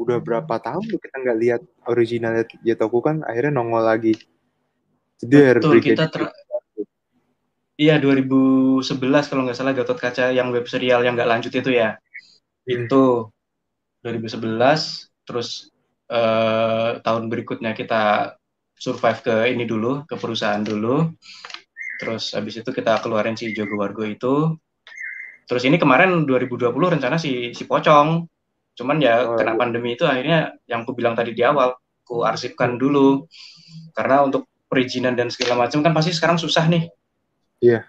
[0.00, 4.16] udah berapa tahun kita nggak lihat originalnya Jetoku kan akhirnya nongol lagi.
[5.20, 6.32] Jeder, Betul, kita ter
[7.80, 8.84] Iya 2011
[9.32, 11.96] kalau nggak salah Gatot Kaca yang web serial yang nggak lanjut itu ya.
[12.68, 13.32] Itu
[14.04, 15.72] 2011 terus
[16.12, 18.36] eh, tahun berikutnya kita
[18.76, 21.08] survive ke ini dulu ke perusahaan dulu.
[22.04, 24.60] Terus habis itu kita keluarin si Jogo Wargo itu.
[25.48, 28.28] Terus ini kemarin 2020 rencana si si Pocong.
[28.76, 29.60] Cuman ya oh, kena iya.
[29.60, 31.72] pandemi itu akhirnya yang aku bilang tadi di awal
[32.04, 33.24] aku arsipkan dulu.
[33.96, 36.99] Karena untuk perizinan dan segala macam kan pasti sekarang susah nih
[37.60, 37.80] iya.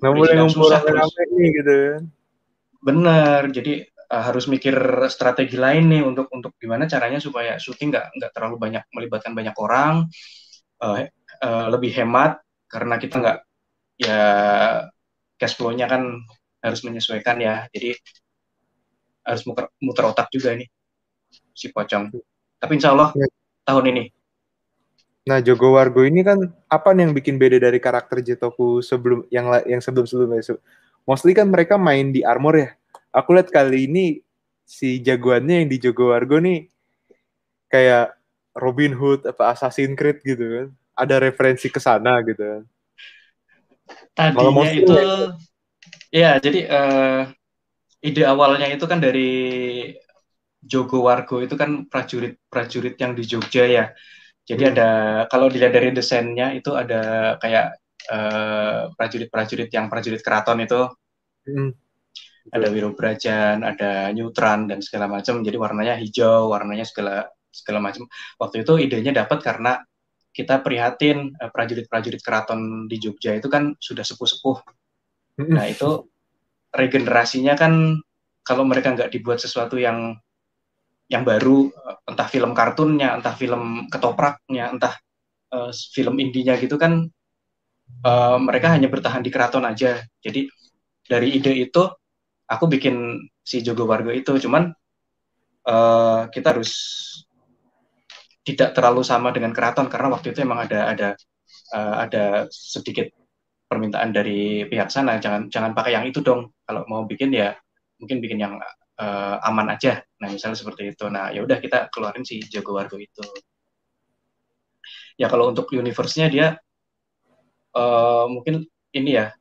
[0.00, 2.02] Nggak boleh ngumpul rame nih gitu kan.
[2.84, 4.76] Bener jadi uh, harus mikir
[5.10, 9.56] strategi lain nih untuk untuk gimana caranya supaya syuting nggak nggak terlalu banyak melibatkan banyak
[9.56, 10.06] orang
[10.84, 11.08] uh,
[11.42, 12.38] uh, lebih hemat
[12.68, 13.38] karena kita nggak
[13.98, 14.20] ya
[15.38, 16.22] cash flow-nya kan
[16.64, 17.66] harus menyesuaikan ya.
[17.72, 17.96] Jadi
[19.24, 20.68] harus muter, muter otak juga ini
[21.56, 22.12] si pocong.
[22.60, 23.28] Tapi insya Allah ya.
[23.64, 24.04] tahun ini
[25.24, 26.36] Nah, Jogo Wargo ini kan
[26.68, 30.44] apa nih yang bikin beda dari karakter Jetoku sebelum yang yang sebelum sebelumnya?
[31.08, 32.68] Mostly kan mereka main di armor ya
[33.14, 34.06] aku lihat kali ini
[34.66, 36.66] si jagoannya yang di Jogo Wargo nih
[37.70, 38.18] kayak
[38.58, 40.68] Robin Hood apa Assassin's Creed gitu kan.
[40.94, 42.62] Ada referensi ke sana gitu kan.
[44.14, 44.94] Tadinya itu
[46.10, 47.22] ya jadi uh,
[48.02, 49.30] ide awalnya itu kan dari
[50.64, 53.84] Jogo Wargo itu kan prajurit-prajurit yang di Jogja ya.
[54.44, 54.72] Jadi hmm.
[54.76, 54.88] ada
[55.32, 57.80] kalau dilihat dari desainnya itu ada kayak
[58.12, 60.82] eh, prajurit-prajurit uh, yang prajurit keraton itu.
[61.48, 61.72] Hmm
[62.52, 65.40] ada biru Brajan, ada Neutran dan segala macam.
[65.40, 68.04] Jadi warnanya hijau, warnanya segala segala macam.
[68.36, 69.80] Waktu itu idenya dapat karena
[70.34, 74.56] kita prihatin eh, prajurit-prajurit keraton di Jogja itu kan sudah sepuh-sepuh.
[75.46, 76.10] Nah itu
[76.74, 78.02] regenerasinya kan
[78.44, 80.18] kalau mereka nggak dibuat sesuatu yang
[81.08, 81.68] yang baru,
[82.14, 84.94] entah film kartunnya, entah film ketopraknya, entah
[85.50, 87.10] uh, film indinya gitu kan,
[88.06, 89.98] uh, mereka hanya bertahan di keraton aja.
[90.22, 90.46] Jadi
[91.04, 91.82] dari ide itu
[92.46, 94.30] aku bikin si Jogo Wargo itu.
[94.38, 94.70] Cuman
[95.66, 96.72] uh, kita harus
[98.44, 101.08] tidak terlalu sama dengan keraton karena waktu itu emang ada ada
[101.72, 103.08] uh, ada sedikit
[103.66, 105.18] permintaan dari pihak sana.
[105.18, 106.52] Jangan jangan pakai yang itu dong.
[106.62, 107.56] Kalau mau bikin ya
[107.98, 108.54] mungkin bikin yang
[109.00, 112.96] uh, aman aja nah misalnya seperti itu nah ya udah kita keluarin si Jogo Wargo
[112.96, 113.20] itu
[115.20, 116.46] ya kalau untuk universe-nya dia
[117.76, 118.64] uh, mungkin
[118.94, 119.34] ini ya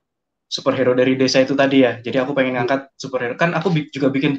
[0.54, 1.98] superhero dari desa itu tadi ya.
[1.98, 3.34] Jadi aku pengen ngangkat superhero.
[3.34, 4.38] Kan aku juga bikin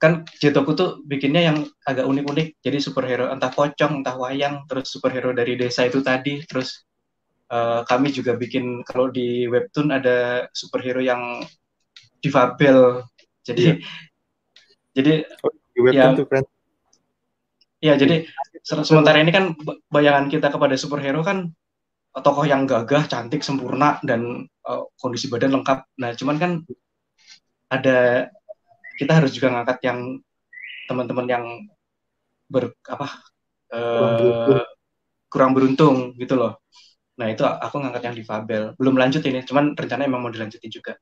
[0.00, 2.62] kan Jetoku tuh bikinnya yang agak unik-unik.
[2.62, 6.86] Jadi superhero entah pocong, entah wayang, terus superhero dari desa itu tadi, terus
[7.50, 11.42] uh, kami juga bikin kalau di webtoon ada superhero yang
[12.22, 13.02] difabel.
[13.42, 13.78] Jadi yeah.
[14.96, 15.52] Jadi oh,
[15.90, 16.26] ya, tuh.
[17.80, 18.28] Ya, jadi
[18.60, 19.56] sementara ini kan
[19.88, 21.48] bayangan kita kepada superhero kan
[22.12, 25.86] tokoh yang gagah, cantik, sempurna dan uh, kondisi badan lengkap.
[25.96, 26.50] Nah, cuman kan
[27.70, 28.28] ada
[28.98, 30.20] kita harus juga ngangkat yang
[30.90, 31.44] teman-teman yang
[32.50, 33.06] ber apa
[33.70, 34.66] uh, kurang, beruntung.
[35.30, 36.58] kurang beruntung gitu loh.
[37.16, 38.62] Nah, itu aku ngangkat yang difabel.
[38.74, 40.98] Belum lanjut ini, cuman rencana emang mau dilanjutin juga.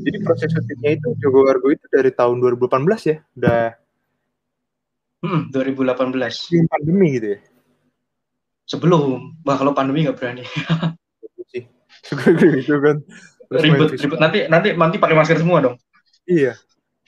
[0.00, 3.16] Jadi proses syutingnya itu Jogo Wargo itu dari tahun 2018 ya?
[3.36, 3.76] Udah
[5.20, 6.48] Hmm, 2018.
[6.72, 7.40] Pandemi gitu ya?
[8.70, 9.34] sebelum.
[9.42, 10.46] Bah kalau pandemi nggak berani.
[11.50, 11.66] Sih.
[12.06, 13.02] Gitu kan.
[13.50, 14.18] Ribet ribet.
[14.22, 15.76] Nanti nanti nanti pakai masker semua dong.
[16.30, 16.54] Iya.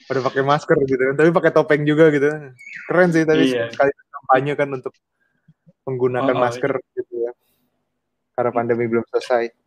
[0.03, 1.15] Pada pakai masker gitu kan.
[1.15, 2.27] Tapi pakai topeng juga gitu.
[2.91, 3.71] Keren sih tapi iya.
[3.71, 4.91] sekali kampanye kan untuk
[5.87, 6.91] menggunakan oh, oh, masker iya.
[6.99, 7.31] gitu ya.
[8.35, 9.62] Karena pandemi belum selesai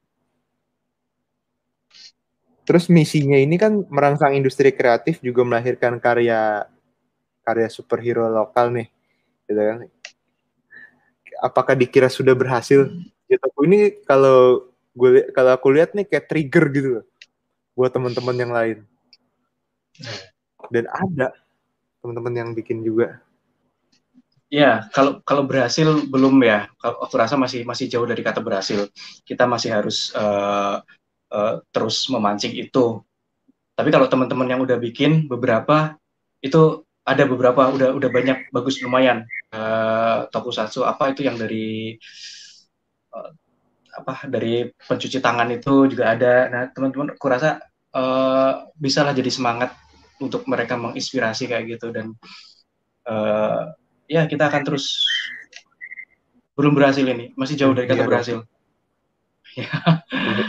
[2.67, 6.67] terus misinya ini kan merangsang industri kreatif juga melahirkan karya
[7.47, 8.91] karya superhero lokal nih
[9.47, 9.79] gitu kan
[11.41, 12.89] apakah dikira sudah berhasil?
[13.29, 13.47] Gitu.
[13.67, 17.05] Ini kalau gue kalau aku lihat nih kayak trigger gitu loh
[17.77, 18.79] buat teman-teman yang lain.
[20.73, 21.37] Dan ada
[22.01, 23.21] teman-teman yang bikin juga.
[24.47, 26.71] Ya, kalau kalau berhasil belum ya.
[26.79, 28.89] Kalau aku rasa masih masih jauh dari kata berhasil.
[29.27, 30.81] Kita masih harus uh,
[31.33, 33.03] uh, terus memancing itu.
[33.77, 35.97] Tapi kalau teman-teman yang udah bikin beberapa
[36.41, 39.29] itu ada beberapa udah udah banyak bagus lumayan.
[39.55, 41.95] Uh, tokusatsu apa itu yang dari
[43.15, 43.31] uh,
[43.97, 46.35] apa dari pencuci tangan itu juga ada.
[46.51, 47.63] Nah teman-teman aku rasa
[47.95, 49.77] uh, bisa lah jadi semangat
[50.19, 51.93] untuk mereka menginspirasi kayak gitu.
[51.93, 52.17] Dan
[53.07, 53.71] uh,
[54.11, 54.99] ya kita akan terus
[56.57, 57.37] belum berhasil ini.
[57.37, 58.39] Masih jauh dari kata ya, berhasil.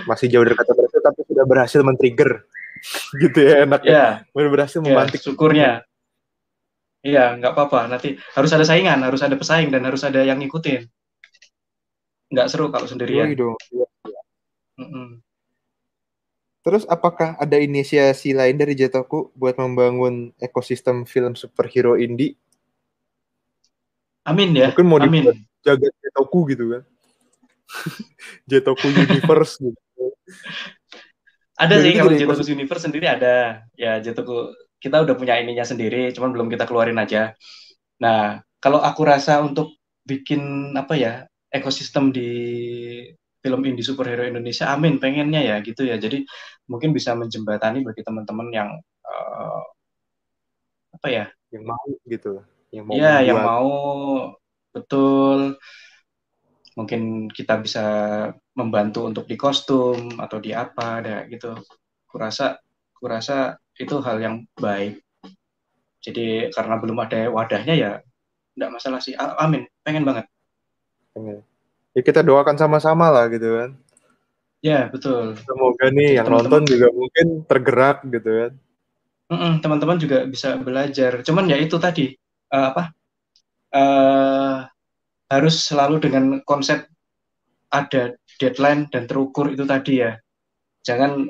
[0.10, 2.32] Masih jauh dari kata berhasil tapi sudah berhasil men-trigger
[3.24, 4.50] gitu ya enak ya, ya.
[4.52, 5.88] berhasil ya, memantik syukurnya
[7.06, 7.88] Iya, nggak apa-apa.
[7.88, 10.84] Nanti harus ada saingan, harus ada pesaing dan harus ada yang ngikutin.
[12.34, 13.32] Nggak seru kalau sendirian.
[13.32, 13.56] Dong.
[14.76, 15.08] Mm -mm.
[16.68, 22.36] Terus apakah ada inisiasi lain dari Jetoku buat membangun ekosistem film superhero indie?
[24.28, 24.76] Amin ya.
[24.76, 25.32] Mungkin mau Amin.
[25.64, 26.84] jaga Jetoku gitu kan?
[28.50, 30.04] Jetoku Universe gitu.
[31.58, 33.66] Ada sih kalau Jetoku Universe sendiri ada.
[33.76, 37.34] Ya Jetoku kita udah punya ininya sendiri, cuman belum kita keluarin aja.
[37.98, 39.74] Nah, kalau aku rasa untuk
[40.06, 41.14] bikin apa ya
[41.50, 42.30] ekosistem di
[43.42, 45.98] film indie superhero Indonesia, amin pengennya ya gitu ya.
[45.98, 46.24] Jadi
[46.70, 48.70] mungkin bisa menjembatani bagi teman-teman yang
[49.08, 49.64] eh,
[50.98, 52.42] apa ya yang mau gitu
[52.74, 53.72] yang mau Iya, yang mau
[54.76, 55.56] betul.
[56.78, 57.86] Mungkin kita bisa
[58.54, 61.58] membantu untuk di kostum atau di apa, ada gitu.
[62.06, 62.62] Kurasa,
[62.94, 65.02] kurasa itu hal yang baik.
[66.06, 67.92] Jadi karena belum ada wadahnya ya,
[68.54, 69.18] enggak masalah sih.
[69.18, 70.30] Amin, pengen banget.
[71.18, 71.42] Pengen.
[71.98, 73.74] ya kita doakan sama-sama lah gitu kan
[74.62, 75.34] Ya betul.
[75.34, 76.62] semoga nih yang Teman-teman.
[76.62, 78.54] nonton juga mungkin tergerak gitu kan
[79.60, 81.20] teman-teman juga bisa belajar.
[81.26, 82.16] Cuman ya itu tadi
[82.54, 82.96] eh, apa?
[83.68, 84.58] eh
[85.28, 86.88] harus selalu dengan konsep
[87.68, 90.16] ada deadline dan terukur itu tadi ya.
[90.88, 91.28] Jangan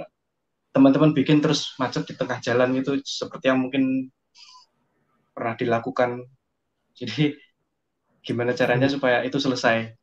[0.70, 4.14] teman-teman bikin terus macet di tengah jalan itu seperti yang mungkin
[5.34, 6.22] pernah dilakukan.
[6.94, 7.34] Jadi
[8.22, 9.94] gimana caranya supaya itu selesai?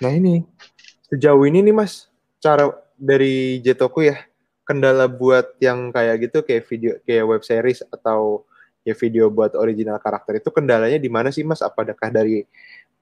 [0.00, 0.44] nah ini
[1.12, 2.08] sejauh ini nih mas
[2.40, 4.16] cara dari Jetoku ya
[4.64, 8.48] kendala buat yang kayak gitu kayak video kayak web series atau
[8.86, 12.46] ya video buat original karakter itu kendalanya di mana sih mas apakah dari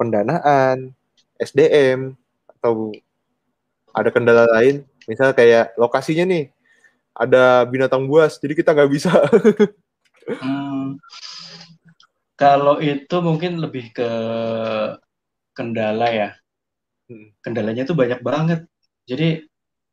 [0.01, 0.91] pendanaan
[1.37, 2.16] SDM
[2.49, 2.91] atau
[3.93, 6.49] ada kendala lain misal kayak lokasinya nih
[7.12, 9.12] ada binatang buas jadi kita nggak bisa
[10.24, 10.97] Hmm,
[12.32, 14.11] kalau itu mungkin lebih ke
[15.53, 16.30] kendala ya.
[17.09, 17.37] Hmm.
[17.45, 18.64] Kendalanya itu banyak banget.
[19.05, 19.45] Jadi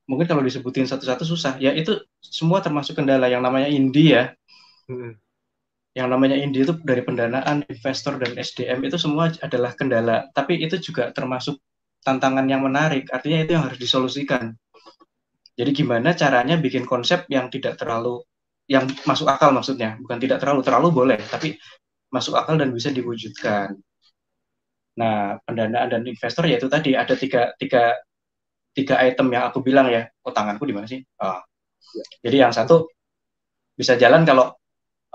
[0.08, 1.60] mungkin kalau disebutin satu-satu susah.
[1.60, 4.24] Ya itu semua termasuk kendala yang namanya indie ya.
[4.88, 5.20] Hmm.
[5.92, 10.32] Yang namanya indie itu dari pendanaan, investor dan SDM itu semua adalah kendala.
[10.32, 11.60] Tapi itu juga termasuk
[12.02, 13.12] tantangan yang menarik.
[13.12, 14.56] Artinya itu yang harus disolusikan.
[15.60, 18.24] Jadi gimana caranya bikin konsep yang tidak terlalu
[18.72, 21.60] yang masuk akal maksudnya, bukan tidak terlalu terlalu boleh, tapi
[22.08, 23.76] masuk akal dan bisa diwujudkan.
[24.96, 28.00] Nah, pendanaan dan investor yaitu tadi ada tiga, tiga,
[28.72, 30.08] tiga item yang aku bilang ya.
[30.24, 31.04] Oh, tanganku di mana sih?
[31.20, 31.44] Ah.
[32.24, 32.88] Jadi yang satu
[33.76, 34.56] bisa jalan kalau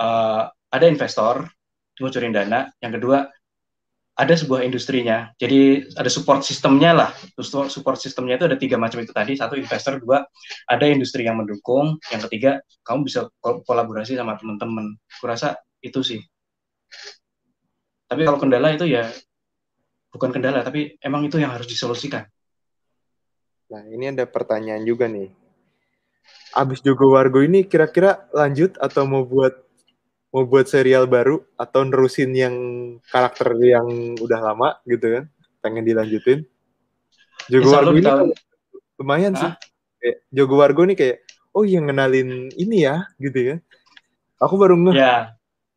[0.01, 0.43] eh,
[0.77, 1.49] ada investor
[1.97, 2.69] ngucurin dana.
[2.85, 3.19] Yang kedua
[4.17, 5.29] ada sebuah industrinya.
[5.37, 7.11] Jadi ada support sistemnya lah.
[7.41, 9.37] Support sistemnya itu ada tiga macam itu tadi.
[9.37, 10.25] Satu investor, dua
[10.69, 12.01] ada industri yang mendukung.
[12.09, 12.51] Yang ketiga
[12.85, 14.97] kamu bisa kol- kolaborasi sama teman-teman.
[15.21, 16.21] Kurasa itu sih.
[18.07, 19.11] Tapi kalau kendala itu ya
[20.15, 22.25] bukan kendala, tapi emang itu yang harus disolusikan.
[23.67, 25.29] Nah, ini ada pertanyaan juga nih.
[26.55, 29.66] Abis Jogo Wargo ini kira-kira lanjut atau mau buat
[30.37, 32.57] mau buat serial baru atau nerusin yang
[33.09, 35.25] karakter yang udah lama gitu kan?
[35.65, 36.45] Pengen dilanjutin.
[37.49, 38.29] Jogo Wargo ini tahun
[39.01, 39.49] lumayan sih.
[39.49, 39.57] Hah?
[39.97, 41.17] Kayak Jogo Wargo nih kayak
[41.57, 43.57] oh yang ngenalin ini ya gitu ya.
[44.37, 45.33] Aku baru ngeh, ya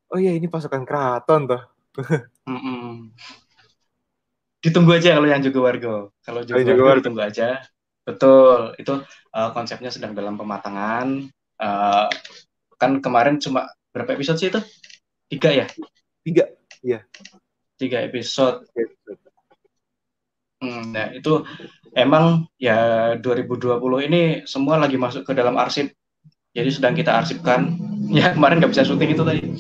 [0.10, 1.62] oh iya ini pasukan keraton toh.
[4.60, 6.12] ditunggu aja kalau yang juga warga.
[6.20, 7.00] Kalau juga Kalau Jogo Wargo.
[7.00, 7.64] ditunggu aja.
[8.04, 8.94] Betul, itu
[9.38, 11.30] uh, konsepnya sedang dalam pematangan.
[11.60, 12.08] Uh,
[12.80, 14.62] kan kemarin cuma berapa episode sih itu?
[15.30, 15.66] Tiga ya?
[16.26, 16.46] Tiga.
[17.80, 18.68] Tiga episode.
[20.60, 21.48] Hmm, nah itu
[21.96, 23.80] emang ya 2020
[24.12, 25.96] ini semua lagi masuk ke dalam arsip.
[26.52, 27.62] Jadi sedang kita arsipkan.
[28.10, 29.54] Ya kemarin nggak bisa syuting itu tadi.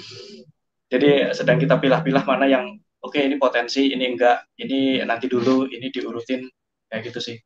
[0.89, 5.93] Jadi sedang kita pilah-pilah mana yang oke ini potensi, ini enggak, ini nanti dulu, ini
[5.93, 6.49] diurutin
[6.89, 7.37] kayak gitu sih.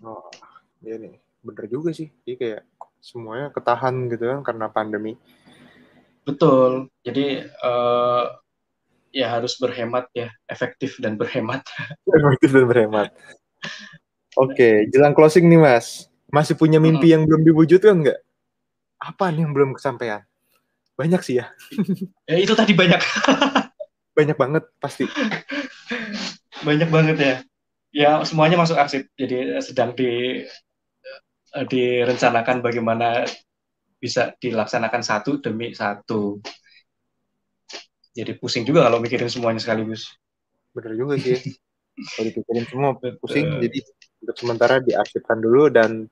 [0.00, 0.32] Oh,
[0.80, 1.20] iya nih.
[1.44, 2.08] Bener juga sih.
[2.24, 2.60] Jadi kayak
[3.04, 5.20] semuanya ketahan gitu kan karena pandemi.
[6.24, 6.88] Betul.
[7.04, 8.24] Jadi eh,
[9.12, 11.60] ya harus berhemat ya, efektif dan berhemat.
[12.16, 13.12] Efektif dan berhemat.
[14.34, 16.08] Oke, jelang closing nih Mas.
[16.32, 18.18] Masih punya mimpi yang belum diwujudkan nggak?
[18.98, 20.24] Apa nih yang belum kesampaian?
[20.98, 21.52] Banyak sih ya.
[22.30, 22.98] Ya itu tadi banyak,
[24.16, 25.04] Banyak banget pasti.
[26.64, 27.34] banyak banget ya.
[27.94, 29.06] Ya semuanya masuk arsip.
[29.14, 30.42] Jadi sedang di
[31.62, 33.22] direncanakan bagaimana
[34.02, 36.42] bisa dilaksanakan satu demi satu.
[38.14, 40.10] Jadi pusing juga kalau mikirin semuanya sekaligus.
[40.74, 41.38] Bener juga sih.
[41.94, 43.46] Kalau dipikirin semua pusing.
[43.46, 43.62] Betul.
[43.70, 43.78] Jadi
[44.26, 46.10] untuk sementara diarsipkan dulu dan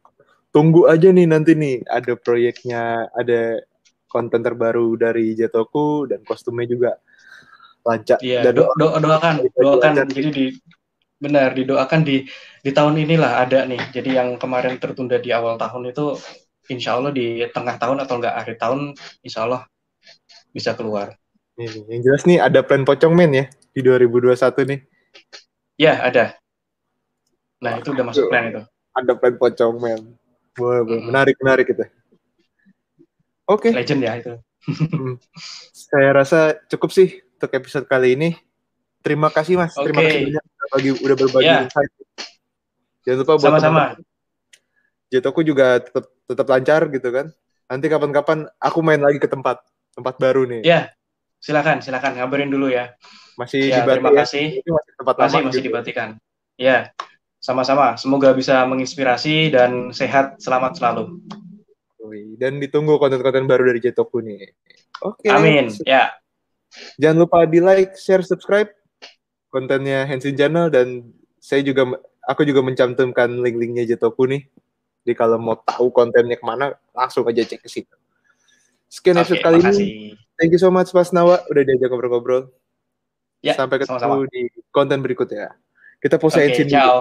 [0.55, 3.59] tunggu aja nih nanti nih ada proyeknya, ada
[4.07, 6.91] konten terbaru dari Jetoku dan kostumnya juga
[7.83, 8.23] lancar.
[8.23, 10.07] Iya, do- do- doakan, doakan.
[10.07, 10.47] Jadi di
[11.23, 12.27] benar didoakan di
[12.67, 13.79] di tahun inilah ada nih.
[13.95, 16.19] Jadi yang kemarin tertunda di awal tahun itu,
[16.67, 19.63] insya Allah di tengah tahun atau enggak akhir tahun, insya Allah
[20.51, 21.15] bisa keluar.
[21.55, 24.35] Ini, yang jelas nih ada plan pocong men ya di 2021
[24.67, 24.81] nih.
[25.79, 26.35] Ya, ada.
[27.63, 28.63] Nah, itu udah masuk plan itu.
[28.99, 30.01] Ada plan pocong men.
[30.59, 30.83] Boleh.
[30.85, 31.03] Hmm.
[31.09, 31.85] Menarik, menarik itu.
[33.47, 34.35] Oke, Legend ya itu.
[34.63, 35.19] Hmm.
[35.75, 38.39] saya rasa cukup sih untuk episode kali ini.
[39.03, 40.07] Terima kasih mas, terima Oke.
[40.07, 41.65] kasih banyak bagi, udah berbagi Ya.
[41.65, 41.91] insight.
[43.03, 43.83] Jangan lupa buat Sama-sama.
[45.11, 47.27] Jetoku juga tetap tetap lancar gitu kan.
[47.69, 49.61] Nanti kapan-kapan aku main lagi ke tempat
[49.93, 50.63] tempat baru nih.
[50.65, 50.81] Ya,
[51.37, 52.95] silakan, silakan ngabarin dulu ya.
[53.37, 54.25] Masih Ya, terima ya.
[54.25, 54.61] kasih.
[54.63, 55.67] Ini masih tempat Masih lama masih gitu.
[55.69, 56.09] dibatikan.
[56.57, 56.93] Ya,
[57.43, 57.97] sama-sama.
[57.97, 61.21] Semoga bisa menginspirasi dan sehat selamat selalu.
[62.37, 64.53] Dan ditunggu konten-konten baru dari Jetoku nih.
[65.01, 65.29] Oke.
[65.33, 65.69] Amin.
[65.85, 66.13] Ya,
[66.97, 68.73] Jangan lupa di like, share, subscribe
[69.53, 71.85] kontennya Hensin Channel dan saya juga
[72.25, 74.49] aku juga mencantumkan link-linknya Jetoku nih.
[75.05, 77.93] Jadi kalau mau tahu kontennya ke mana, langsung aja cek ke situ.
[78.89, 79.63] Sekian oke, episode kali ini.
[79.67, 79.89] makasih.
[80.39, 82.49] Thank you so much Mas Nawa udah diajak ngobrol-ngobrol.
[83.43, 84.31] Ya, Sampai ketemu sama-sama.
[84.31, 85.51] di konten berikutnya.
[85.99, 86.75] Kita Oke, Hensin dulu.
[86.79, 86.97] ciao.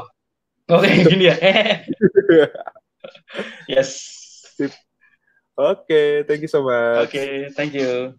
[0.73, 1.37] Oke, gini ya.
[3.71, 3.89] yes.
[5.53, 7.05] Oke, thank you so much.
[7.05, 8.17] Oke, thank you.